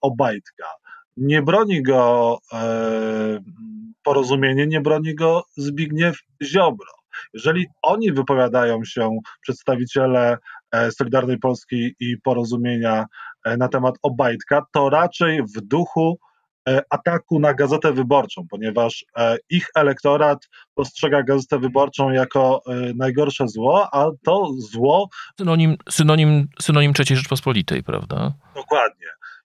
Obajtka. 0.00 0.66
Nie 1.16 1.42
broni 1.42 1.82
go 1.82 2.38
porozumienie, 4.02 4.66
nie 4.66 4.80
broni 4.80 5.14
go 5.14 5.44
Zbigniew 5.56 6.18
Ziobro. 6.42 6.96
Jeżeli 7.34 7.66
oni 7.82 8.12
wypowiadają 8.12 8.84
się, 8.84 9.18
przedstawiciele 9.40 10.32
e, 10.32 10.38
Solidarnej 10.90 11.38
Polski 11.38 11.94
i 12.00 12.16
porozumienia 12.22 13.06
e, 13.44 13.56
na 13.56 13.68
temat 13.68 13.94
Obajtka, 14.02 14.62
to 14.72 14.90
raczej 14.90 15.42
w 15.42 15.60
duchu 15.60 16.18
e, 16.68 16.82
ataku 16.90 17.40
na 17.40 17.54
Gazetę 17.54 17.92
Wyborczą, 17.92 18.46
ponieważ 18.50 19.04
ich 19.50 19.66
elektorat 19.74 20.48
postrzega 20.74 21.22
Gazetę 21.22 21.58
Wyborczą 21.58 22.10
jako 22.10 22.62
najgorsze 22.94 23.48
zło, 23.48 23.88
a 23.92 24.10
to 24.24 24.50
zło... 24.72 25.08
Synonim, 25.38 25.76
synonim, 25.90 26.48
synonim 26.62 26.92
III 26.98 27.16
Rzeczpospolitej, 27.16 27.82
prawda? 27.82 28.32
Dokładnie. 28.54 29.06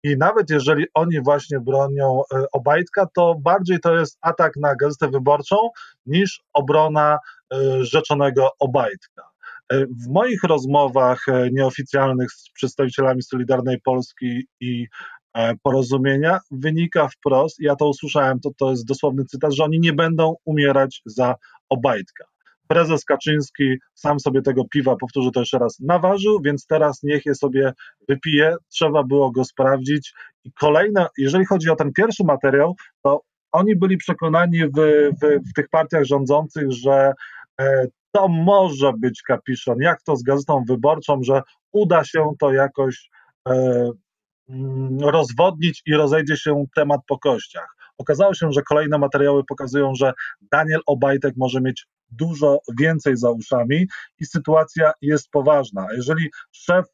I 0.02 0.16
nawet 0.18 0.50
jeżeli 0.50 0.86
oni 0.94 1.20
właśnie 1.20 1.60
bronią 1.60 2.22
Obajtka, 2.52 3.06
to 3.14 3.34
bardziej 3.34 3.80
to 3.80 3.94
jest 3.94 4.18
atak 4.20 4.52
na 4.56 4.74
Gazetę 4.76 5.08
Wyborczą 5.08 5.56
niż 6.06 6.42
obrona 6.52 7.18
E, 7.52 7.84
rzeczonego 7.84 8.50
Obajtka. 8.58 9.31
E, 9.72 9.86
w 9.86 10.08
moich 10.08 10.42
rozmowach 10.42 11.28
e, 11.28 11.48
nieoficjalnych 11.52 12.32
z 12.32 12.50
przedstawicielami 12.54 13.22
Solidarnej 13.22 13.80
Polski 13.84 14.46
i 14.60 14.86
porozumienia 15.62 16.38
wynika 16.50 17.08
wprost, 17.08 17.56
ja 17.60 17.76
to 17.76 17.88
usłyszałem, 17.88 18.40
to, 18.40 18.50
to 18.58 18.70
jest 18.70 18.86
dosłowny 18.86 19.24
cytat, 19.24 19.52
że 19.52 19.64
oni 19.64 19.80
nie 19.80 19.92
będą 19.92 20.34
umierać 20.44 21.02
za 21.06 21.34
Obajtka. 21.68 22.24
Prezes 22.68 23.04
Kaczyński 23.04 23.76
sam 23.94 24.20
sobie 24.20 24.42
tego 24.42 24.64
piwa, 24.72 24.96
powtórzę 24.96 25.30
to 25.30 25.40
jeszcze 25.40 25.58
raz, 25.58 25.80
naważył, 25.80 26.40
więc 26.44 26.66
teraz 26.66 27.02
niech 27.02 27.26
je 27.26 27.34
sobie 27.34 27.72
wypije. 28.08 28.56
Trzeba 28.68 29.02
było 29.02 29.30
go 29.30 29.44
sprawdzić. 29.44 30.12
I 30.44 30.52
kolejne, 30.52 31.06
jeżeli 31.18 31.44
chodzi 31.44 31.70
o 31.70 31.76
ten 31.76 31.92
pierwszy 31.92 32.24
materiał, 32.24 32.74
to 33.02 33.20
oni 33.52 33.76
byli 33.76 33.96
przekonani 33.96 34.64
w, 34.64 34.76
w, 35.22 35.50
w 35.50 35.52
tych 35.56 35.68
partiach 35.68 36.04
rządzących, 36.04 36.72
że 36.72 37.12
E, 37.60 37.86
to 38.12 38.28
może 38.28 38.92
być 38.98 39.22
kapiszon, 39.22 39.78
jak 39.80 40.02
to 40.02 40.16
z 40.16 40.22
gazetą 40.22 40.64
wyborczą, 40.68 41.22
że 41.22 41.42
uda 41.72 42.04
się 42.04 42.32
to 42.40 42.52
jakoś 42.52 43.10
e, 43.48 43.52
mm, 44.48 45.00
rozwodnić 45.00 45.82
i 45.86 45.94
rozejdzie 45.94 46.36
się 46.36 46.64
temat 46.74 47.00
po 47.06 47.18
kościach. 47.18 47.76
Okazało 47.98 48.34
się, 48.34 48.52
że 48.52 48.62
kolejne 48.62 48.98
materiały 48.98 49.44
pokazują, 49.44 49.94
że 49.94 50.12
Daniel 50.52 50.80
Obajtek 50.86 51.34
może 51.36 51.60
mieć 51.60 51.86
dużo 52.10 52.58
więcej 52.78 53.16
za 53.16 53.30
uszami 53.30 53.86
i 54.20 54.26
sytuacja 54.26 54.92
jest 55.00 55.30
poważna. 55.30 55.86
Jeżeli 55.96 56.30
szef 56.52 56.86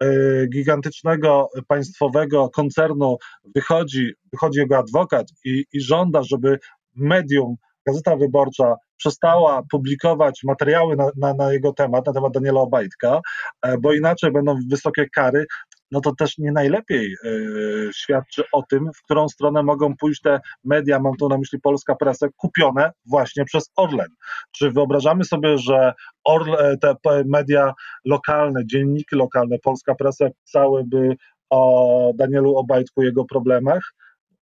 e, 0.00 0.06
gigantycznego 0.46 1.48
państwowego 1.68 2.50
koncernu 2.50 3.16
wychodzi, 3.54 4.12
wychodzi 4.32 4.58
jego 4.58 4.78
adwokat 4.78 5.26
i, 5.44 5.64
i 5.72 5.80
żąda, 5.80 6.22
żeby 6.22 6.58
medium 6.94 7.56
Gazeta 7.86 8.16
Wyborcza 8.16 8.74
przestała 8.96 9.62
publikować 9.70 10.40
materiały 10.44 10.96
na, 10.96 11.10
na, 11.16 11.34
na, 11.34 11.52
jego 11.52 11.72
temat, 11.72 12.06
na 12.06 12.12
temat 12.12 12.32
Daniela 12.32 12.60
Obajtka, 12.60 13.20
e, 13.62 13.78
bo 13.78 13.92
inaczej 13.92 14.32
będą 14.32 14.58
wysokie 14.70 15.06
kary, 15.08 15.46
no 15.90 16.00
to 16.00 16.14
też 16.14 16.38
nie 16.38 16.52
najlepiej 16.52 17.16
yy, 17.24 17.90
świadczy 17.94 18.42
o 18.52 18.62
tym, 18.62 18.90
w 18.96 19.02
którą 19.02 19.28
stronę 19.28 19.62
mogą 19.62 19.96
pójść 19.96 20.20
te 20.20 20.40
media, 20.64 21.00
mam 21.00 21.16
tu 21.16 21.28
na 21.28 21.38
myśli 21.38 21.60
polska 21.60 21.94
prasa, 21.94 22.26
kupione 22.36 22.90
właśnie 23.04 23.44
przez 23.44 23.70
Orlen. 23.76 24.08
Czy 24.52 24.70
wyobrażamy 24.70 25.24
sobie, 25.24 25.58
że 25.58 25.92
Orle, 26.24 26.76
te 26.82 26.94
media 27.24 27.72
lokalne, 28.04 28.66
dzienniki 28.66 29.16
lokalne, 29.16 29.58
polska 29.58 29.94
prasa 29.94 30.26
pisałyby 30.44 31.16
o 31.50 32.12
Danielu 32.14 32.56
Obajtku, 32.56 33.02
jego 33.02 33.24
problemach? 33.24 33.92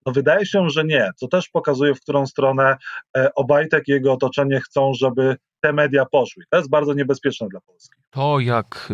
No 0.06 0.12
wydaje 0.12 0.46
się, 0.46 0.70
że 0.70 0.84
nie, 0.84 1.10
co 1.16 1.28
też 1.28 1.50
pokazuje, 1.50 1.96
w 1.96 2.02
którą 2.02 2.26
stronę 2.26 2.78
e, 3.18 3.34
Obajtek 3.36 3.88
i 3.88 3.92
jego 3.92 4.14
otoczenie 4.14 4.62
chcą, 4.62 4.92
żeby 4.94 5.38
te 5.62 5.74
media 5.74 6.06
poszły. 6.06 6.44
To 6.50 6.58
jest 6.58 6.70
bardzo 6.70 6.94
niebezpieczne 6.94 7.48
dla 7.48 7.62
Polski. 7.62 8.00
To, 8.10 8.40
jak 8.40 8.94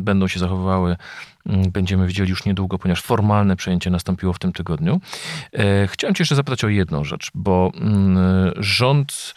będą 0.00 0.28
się 0.28 0.40
zachowywały, 0.40 0.96
y, 1.46 1.70
będziemy 1.70 2.06
widzieli 2.06 2.30
już 2.30 2.44
niedługo, 2.44 2.78
ponieważ 2.78 3.02
formalne 3.02 3.56
przejęcie 3.56 3.90
nastąpiło 3.90 4.32
w 4.32 4.38
tym 4.38 4.52
tygodniu. 4.52 5.00
E, 5.52 5.86
chciałem 5.86 6.14
Cię 6.14 6.22
jeszcze 6.22 6.34
zapytać 6.34 6.64
o 6.64 6.68
jedną 6.68 7.04
rzecz, 7.04 7.30
bo 7.34 7.72
y, 7.74 8.62
rząd 8.62 9.34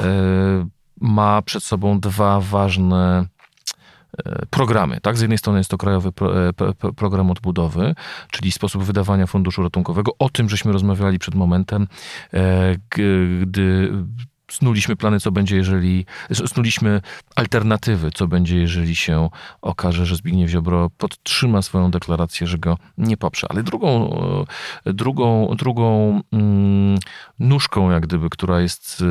e, 0.00 0.66
ma 1.00 1.42
przed 1.42 1.64
sobą 1.64 2.00
dwa 2.00 2.40
ważne 2.40 3.26
programy. 4.50 5.00
Tak? 5.00 5.16
Z 5.16 5.20
jednej 5.20 5.38
strony 5.38 5.58
jest 5.58 5.70
to 5.70 5.78
Krajowy 5.78 6.08
e, 6.08 6.92
Program 6.96 7.30
Odbudowy, 7.30 7.94
czyli 8.30 8.52
sposób 8.52 8.84
wydawania 8.84 9.26
funduszu 9.26 9.62
ratunkowego. 9.62 10.12
O 10.18 10.28
tym 10.28 10.48
żeśmy 10.48 10.72
rozmawiali 10.72 11.18
przed 11.18 11.34
momentem, 11.34 11.88
e, 12.34 12.74
gdy 12.90 13.92
snuliśmy 14.52 14.96
plany, 14.96 15.20
co 15.20 15.32
będzie, 15.32 15.56
jeżeli. 15.56 16.06
Snuliśmy 16.46 17.00
alternatywy, 17.36 18.10
co 18.14 18.28
będzie, 18.28 18.56
jeżeli 18.56 18.96
się 18.96 19.28
okaże, 19.62 20.06
że 20.06 20.16
Zbigniew 20.16 20.50
Ziobro 20.50 20.90
podtrzyma 20.98 21.62
swoją 21.62 21.90
deklarację, 21.90 22.46
że 22.46 22.58
go 22.58 22.78
nie 22.98 23.16
poprze. 23.16 23.46
Ale 23.50 23.62
drugą, 23.62 24.14
e, 24.84 24.92
drugą, 24.92 25.54
drugą 25.56 26.20
mm, 26.32 26.98
nóżką, 27.38 27.90
jak 27.90 28.02
gdyby, 28.02 28.30
która 28.30 28.60
jest 28.60 29.04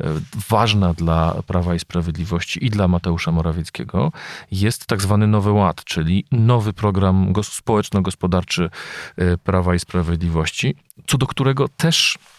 e, 0.00 0.08
ważna 0.48 0.94
dla 0.94 1.34
Prawa 1.46 1.74
i 1.74 1.78
Sprawiedliwości 1.78 2.64
i 2.66 2.70
dla 2.70 2.88
Mateusza 2.88 3.32
Morawieckiego, 3.32 4.12
jest 4.50 4.86
tak 4.86 5.02
zwany 5.02 5.26
Nowy 5.26 5.52
Ład, 5.52 5.84
czyli 5.84 6.24
nowy 6.32 6.72
program 6.72 7.32
społeczno-gospodarczy 7.42 8.70
e, 9.16 9.38
Prawa 9.38 9.74
i 9.74 9.78
Sprawiedliwości, 9.78 10.76
co 11.06 11.18
do 11.18 11.26
którego 11.26 11.68
też 11.68 12.18
E, 12.18 12.37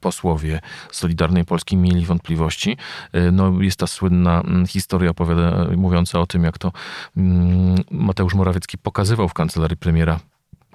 posłowie 0.00 0.60
Solidarnej 0.90 1.44
Polski 1.44 1.76
mieli 1.76 2.06
wątpliwości. 2.06 2.76
E, 3.12 3.30
no, 3.30 3.60
jest 3.60 3.78
ta 3.78 3.86
słynna 3.86 4.40
mm, 4.40 4.66
historia 4.66 5.10
opowiada, 5.10 5.66
mówiąca 5.76 6.20
o 6.20 6.26
tym, 6.26 6.44
jak 6.44 6.58
to 6.58 6.72
mm, 7.16 7.76
Mateusz 7.90 8.34
Morawiecki 8.34 8.78
pokazywał 8.78 9.28
w 9.28 9.34
kancelarii 9.34 9.76
premiera 9.76 10.20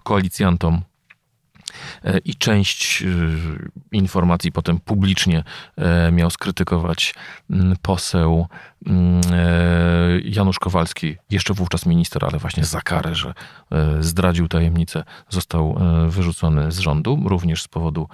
koalicjantom 0.04 0.82
E, 0.82 0.97
i 2.26 2.36
część 2.36 3.02
e, 3.02 3.06
informacji 3.92 4.52
potem 4.52 4.80
publicznie 4.80 5.44
e, 5.78 6.12
miał 6.12 6.30
skrytykować 6.30 7.16
mm, 7.50 7.76
poseł 7.82 8.48
mm, 8.86 9.22
Janusz 10.24 10.60
Kowalski, 10.60 11.16
jeszcze 11.30 11.54
wówczas 11.54 11.86
minister, 11.86 12.26
ale 12.26 12.40
właśnie 12.40 12.66
za 12.66 12.82
karę, 12.82 13.16
że 13.16 13.34
zdradził 14.00 14.48
tajemnicę, 14.48 15.04
został 15.30 15.80
wyrzucony 16.08 16.72
z 16.72 16.80
rządu, 16.80 17.24
również 17.26 17.64
z 17.64 17.68
powodu 17.68 18.08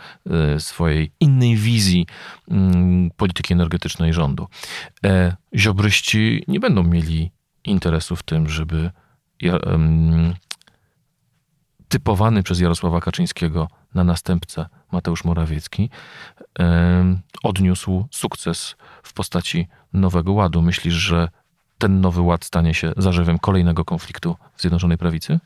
swojej 0.60 1.12
innej 1.20 1.56
wizji 1.56 2.08
mm, 2.52 3.12
polityki 3.18 3.54
energetycznej 3.54 4.14
rządu. 4.14 4.48
Ziobryści 5.56 6.44
nie 6.48 6.60
będą 6.60 6.84
mieli 6.84 7.32
interesu 7.64 8.16
w 8.16 8.24
tym, 8.24 8.50
żeby 8.50 8.92
typowany 11.94 12.44
przez 12.44 12.60
Jarosława 12.60 13.02
Kaczyńskiego 13.02 13.68
na 13.96 14.04
następcę 14.04 14.66
Mateusz 14.92 15.24
Morawiecki, 15.24 15.90
odniósł 17.44 18.08
sukces 18.12 18.76
w 19.04 19.14
postaci 19.14 19.68
Nowego 19.94 20.34
Ładu. 20.34 20.62
Myślisz, 20.62 20.94
że 20.94 21.30
ten 21.78 22.02
Nowy 22.02 22.22
Ład 22.22 22.46
stanie 22.46 22.74
się 22.74 22.94
zarzewem 22.98 23.40
kolejnego 23.40 23.86
konfliktu 23.86 24.36
w 24.56 24.62
Zjednoczonej 24.62 24.98
Prawicy? 24.98 25.40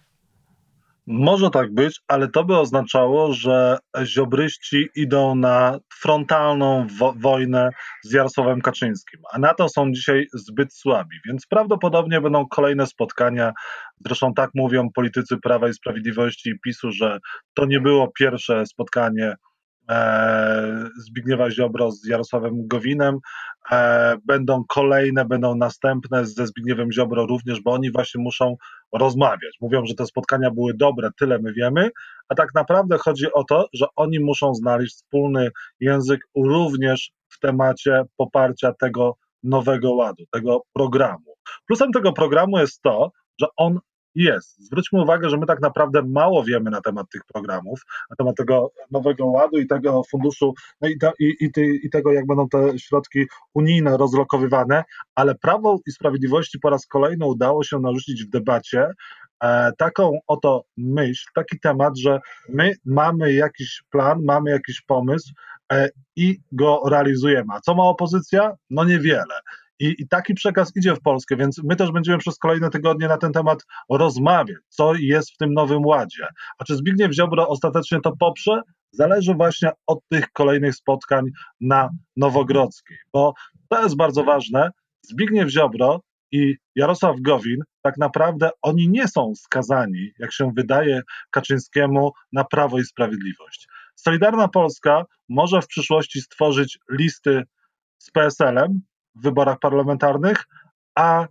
Może 1.10 1.50
tak 1.50 1.74
być, 1.74 2.02
ale 2.08 2.28
to 2.28 2.44
by 2.44 2.58
oznaczało, 2.58 3.34
że 3.34 3.78
ziobryści 4.04 4.90
idą 4.96 5.36
na 5.36 5.80
frontalną 6.02 6.88
wo 7.00 7.14
wojnę 7.18 7.70
z 8.04 8.12
Jarosławem 8.14 8.62
Kaczyńskim, 8.62 9.22
a 9.34 9.40
na 9.40 9.54
to 9.54 9.70
są 9.70 9.92
dzisiaj 9.92 10.28
zbyt 10.34 10.74
słabi, 10.74 11.18
więc 11.26 11.46
prawdopodobnie 11.46 12.22
będą 12.22 12.48
kolejne 12.48 12.88
spotkania. 12.88 13.54
Zresztą 14.06 14.34
tak 14.34 14.50
mówią 14.56 14.90
politycy 14.96 15.38
Prawa 15.38 15.70
i 15.70 15.74
Sprawiedliwości 15.74 16.50
i 16.50 16.60
PiSu, 16.60 16.92
że 16.92 17.20
to 17.54 17.66
nie 17.66 17.80
było 17.80 18.12
pierwsze 18.20 18.66
spotkanie 18.66 19.36
Zbigniewa 20.98 21.52
Ziobro 21.52 21.92
z 21.92 22.06
Jarosławem 22.06 22.68
Gowinem. 22.68 23.20
E, 23.72 24.18
będą 24.26 24.64
kolejne, 24.68 25.26
będą 25.26 25.56
następne 25.56 26.26
ze 26.26 26.48
Zbigniewem 26.48 26.92
Ziobro 26.92 27.26
również, 27.26 27.62
bo 27.62 27.72
oni 27.72 27.92
właśnie 27.92 28.24
muszą 28.24 28.56
rozmawiać. 28.94 29.58
Mówią, 29.62 29.86
że 29.86 29.96
te 29.96 30.06
spotkania 30.06 30.52
były 30.52 30.74
dobre, 30.74 31.10
tyle 31.20 31.40
my 31.40 31.54
wiemy, 31.54 31.90
a 32.30 32.36
tak 32.36 32.50
naprawdę 32.56 32.98
chodzi 32.98 33.34
o 33.34 33.44
to, 33.44 33.68
że 33.74 33.86
oni 33.96 34.20
muszą 34.20 34.54
znaleźć 34.54 34.96
wspólny 34.96 35.50
język 35.80 36.22
również 36.36 37.12
w 37.30 37.40
temacie 37.40 38.04
poparcia 38.18 38.74
tego 38.74 39.16
nowego 39.44 39.94
ładu, 39.94 40.24
tego 40.32 40.62
programu. 40.74 41.36
Plusem 41.68 41.92
tego 41.92 42.14
programu 42.14 42.60
jest 42.60 42.82
to, 42.82 43.12
że 43.42 43.48
on 43.58 43.80
jest. 44.18 44.66
Zwróćmy 44.66 45.02
uwagę, 45.02 45.30
że 45.30 45.38
my 45.38 45.46
tak 45.46 45.62
naprawdę 45.62 46.02
mało 46.04 46.44
wiemy 46.44 46.70
na 46.70 46.82
temat 46.82 47.10
tych 47.10 47.22
programów, 47.34 47.82
na 48.10 48.16
temat 48.16 48.36
tego 48.36 48.72
nowego 48.92 49.26
ładu 49.26 49.58
i 49.58 49.68
tego 49.68 50.04
funduszu, 50.12 50.54
no 50.82 50.90
i, 50.90 50.98
i, 51.20 51.26
i, 51.26 51.50
i 51.84 51.90
tego, 51.90 52.12
jak 52.12 52.28
będą 52.28 52.50
te 52.50 52.80
środki 52.80 53.26
unijne 53.54 53.98
rozlokowywane, 53.98 54.84
ale 55.16 55.36
Prawo 55.36 55.80
i 55.88 55.92
Sprawiedliwości 55.92 56.60
po 56.60 56.70
raz 56.70 56.86
kolejny 56.86 57.26
udało 57.26 57.64
się 57.64 57.80
narzucić 57.80 58.24
w 58.26 58.30
debacie 58.30 58.88
e, 59.44 59.72
taką 59.78 60.20
oto 60.28 60.64
myśl, 60.78 61.26
taki 61.36 61.60
temat, 61.60 61.98
że 61.98 62.20
my 62.50 62.74
mamy 62.86 63.34
jakiś 63.34 63.84
plan, 63.90 64.24
mamy 64.24 64.50
jakiś 64.50 64.82
pomysł 64.82 65.34
e, 65.72 65.90
i 66.16 66.40
go 66.52 66.82
realizujemy. 66.90 67.54
A 67.54 67.60
co 67.60 67.76
ma 67.76 67.84
opozycja? 67.84 68.56
No 68.70 68.84
niewiele. 68.84 69.36
I, 69.80 69.96
I, 70.00 70.08
taki 70.08 70.34
przekaz 70.34 70.72
idzie 70.76 70.96
w 70.96 71.02
Polskę, 71.02 71.36
więc 71.36 71.62
my 71.64 71.76
też 71.76 71.92
będziemy 71.92 72.18
przez 72.18 72.38
kolejne 72.38 72.70
tygodnie 72.70 73.08
na 73.08 73.18
ten 73.18 73.32
temat 73.32 73.66
rozmawiać, 73.90 74.58
co 74.70 74.94
jest 74.96 75.32
w 75.32 75.38
tym 75.38 75.54
nowym 75.54 75.86
ładzie. 75.86 76.28
A 76.58 76.64
czy 76.64 76.76
Zbigniew 76.76 77.14
Ziobro 77.14 77.48
ostatecznie 77.48 78.00
to 78.02 78.14
poprze? 78.20 78.62
Zależy 78.92 79.34
właśnie 79.34 79.72
od 79.88 80.00
tych 80.10 80.32
kolejnych 80.32 80.76
spotkań 80.76 81.26
na 81.62 81.90
Nowogrodzkiej, 82.16 82.98
bo 83.14 83.34
to 83.70 83.84
jest 83.84 83.96
bardzo 83.96 84.24
ważne. 84.24 84.70
Zbigniew 85.02 85.50
Ziobro 85.50 86.02
i 86.32 86.56
Jarosław 86.76 87.16
Gowin, 87.22 87.60
tak 87.82 87.98
naprawdę 87.98 88.50
oni 88.62 88.90
nie 88.90 89.08
są 89.08 89.34
skazani, 89.36 90.12
jak 90.20 90.34
się 90.34 90.52
wydaje 90.56 91.02
Kaczyńskiemu, 91.32 92.12
na 92.32 92.44
prawo 92.44 92.80
i 92.80 92.84
sprawiedliwość. 92.84 93.68
Solidarna 93.96 94.48
Polska 94.48 95.04
może 95.30 95.62
w 95.62 95.68
przyszłości 95.68 96.22
stworzyć 96.22 96.80
listy 96.90 97.44
z 97.98 98.12
PSL-em, 98.12 98.82
w 99.20 99.24
wyborach 99.24 99.60
parlamentarnych, 99.60 100.46
a 100.96 101.28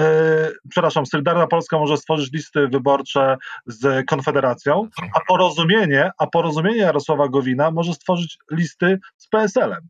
Yy, 0.00 0.56
przepraszam, 0.70 1.06
Solidarna 1.06 1.46
Polska 1.46 1.78
może 1.78 1.96
stworzyć 1.96 2.32
listy 2.32 2.68
wyborcze 2.68 3.36
z 3.66 4.06
Konfederacją, 4.06 4.88
a 5.14 5.20
porozumienie, 5.28 6.10
a 6.18 6.26
porozumienie 6.26 6.78
Jarosława 6.78 7.28
Gowina 7.28 7.70
może 7.70 7.94
stworzyć 7.94 8.38
listy 8.50 8.98
z 9.16 9.28
PSL-em. 9.28 9.88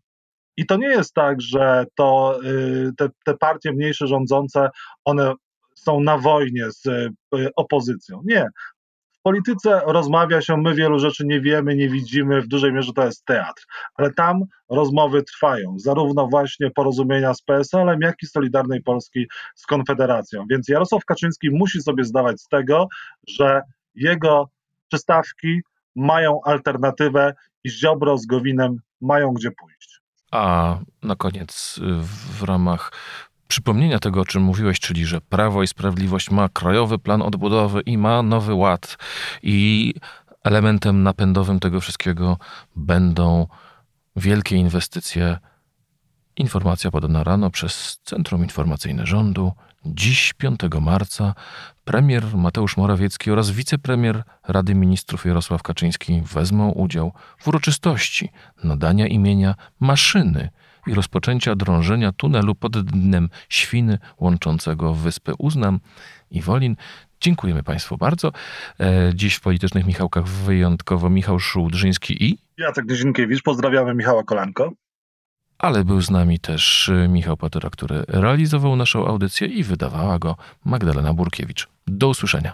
I 0.57 0.67
to 0.67 0.77
nie 0.77 0.89
jest 0.89 1.15
tak, 1.15 1.41
że 1.41 1.87
to 1.95 2.39
yy, 2.43 2.93
te, 2.97 3.09
te 3.25 3.37
partie 3.37 3.73
mniejsze 3.73 4.07
rządzące, 4.07 4.71
one 5.05 5.35
są 5.75 6.01
na 6.01 6.19
wojnie 6.19 6.71
z 6.71 6.85
yy, 7.33 7.51
opozycją. 7.57 8.23
Nie 8.25 8.47
polityce 9.23 9.81
rozmawia 9.87 10.41
się, 10.41 10.57
my 10.57 10.75
wielu 10.75 10.99
rzeczy 10.99 11.27
nie 11.27 11.41
wiemy, 11.41 11.77
nie 11.77 11.89
widzimy, 11.89 12.43
w 12.43 12.49
dużej 12.49 12.73
mierze 12.73 12.93
to 12.93 13.05
jest 13.05 13.25
teatr, 13.25 13.67
ale 13.95 14.13
tam 14.13 14.43
rozmowy 14.69 15.23
trwają, 15.23 15.79
zarówno 15.79 16.27
właśnie 16.27 16.71
porozumienia 16.71 17.35
z 17.35 17.43
PSL-em, 17.43 18.01
jak 18.01 18.23
i 18.23 18.27
Solidarnej 18.27 18.83
Polski 18.83 19.27
z 19.55 19.67
Konfederacją. 19.67 20.45
Więc 20.51 20.69
Jarosław 20.69 21.05
Kaczyński 21.05 21.51
musi 21.51 21.83
sobie 21.83 22.05
zdawać 22.05 22.41
z 22.41 22.49
tego, 22.49 22.87
że 23.29 23.63
jego 23.95 24.49
przystawki 24.89 25.61
mają 25.97 26.41
alternatywę 26.45 27.35
i 27.65 27.71
Ziobro 27.71 28.19
z 28.19 28.27
Gowinem 28.27 28.77
mają 29.01 29.33
gdzie 29.33 29.51
pójść. 29.51 30.01
A 30.31 30.79
na 31.03 31.17
koniec 31.17 31.81
w 32.39 32.43
ramach 32.43 32.93
przypomnienia 33.53 33.99
tego, 33.99 34.21
o 34.21 34.25
czym 34.25 34.43
mówiłeś, 34.43 34.81
czyli 34.81 35.07
że 35.07 35.21
Prawo 35.21 35.63
i 35.63 35.67
Sprawiedliwość 35.67 36.31
ma 36.31 36.49
krajowy 36.49 36.99
plan 36.99 37.23
odbudowy 37.23 37.81
i 37.81 37.99
ma 37.99 38.23
nowy 38.23 38.55
ład. 38.55 38.97
I 39.43 39.95
elementem 40.45 41.03
napędowym 41.03 41.61
tego 41.61 41.81
wszystkiego 41.81 42.39
będą 42.77 43.47
wielkie 44.17 44.57
inwestycje. 44.57 45.39
Informacja 46.37 46.91
podana 46.91 47.25
rano 47.25 47.51
przez 47.51 48.01
Centrum 48.05 48.43
Informacyjne 48.43 49.07
Rządu. 49.07 49.53
Dziś, 49.87 50.33
5 50.33 50.61
marca, 50.81 51.35
premier 51.85 52.37
Mateusz 52.37 52.77
Morawiecki 52.77 53.31
oraz 53.31 53.51
wicepremier 53.51 54.23
Rady 54.49 54.75
Ministrów 54.75 55.27
Jarosław 55.27 55.63
Kaczyński 55.63 56.23
wezmą 56.23 56.71
udział 56.71 57.13
w 57.39 57.49
uroczystości 57.49 58.29
nadania 58.65 59.07
imienia 59.07 59.55
maszyny 59.81 60.51
i 60.87 60.95
rozpoczęcia 60.95 61.55
drążenia 61.55 62.13
tunelu 62.13 62.55
pod 62.55 62.81
dnem 62.81 63.29
Świny 63.49 63.99
łączącego 64.21 64.95
wyspę 64.95 65.33
Uznam 65.39 65.81
i 66.31 66.43
Wolin. 66.43 66.77
Dziękujemy 67.21 67.63
Państwu 67.63 67.97
bardzo. 67.97 68.33
E, 68.81 69.13
dziś 69.15 69.35
w 69.35 69.41
Politycznych 69.41 69.87
Michałkach 69.87 70.29
wyjątkowo 70.29 71.11
Michał 71.11 71.39
Szułdrzyński 71.39 72.25
i 72.25 72.39
Jacek 72.59 72.85
Nizinkiewicz, 72.89 73.43
pozdrawiamy 73.43 73.95
Michała 73.95 74.25
Kolanko. 74.25 74.73
ale 75.59 75.85
był 75.85 76.01
z 76.01 76.11
nami 76.11 76.41
też 76.41 76.89
e, 76.89 77.09
Michał 77.09 77.37
Patera, 77.37 77.71
który 77.71 78.05
realizował 78.09 78.77
naszą 78.77 79.07
audycję 79.07 79.47
i 79.47 79.65
wydawała 79.65 80.19
go 80.19 80.37
Magdalena 80.65 81.15
Burkiewicz. 81.15 81.69
Do 81.87 82.09
usłyszenia. 82.09 82.53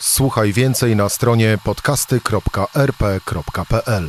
Słuchaj 0.00 0.52
więcej 0.52 0.96
na 0.96 1.08
stronie 1.08 1.58
podcasty.rp.pl. 1.64 4.08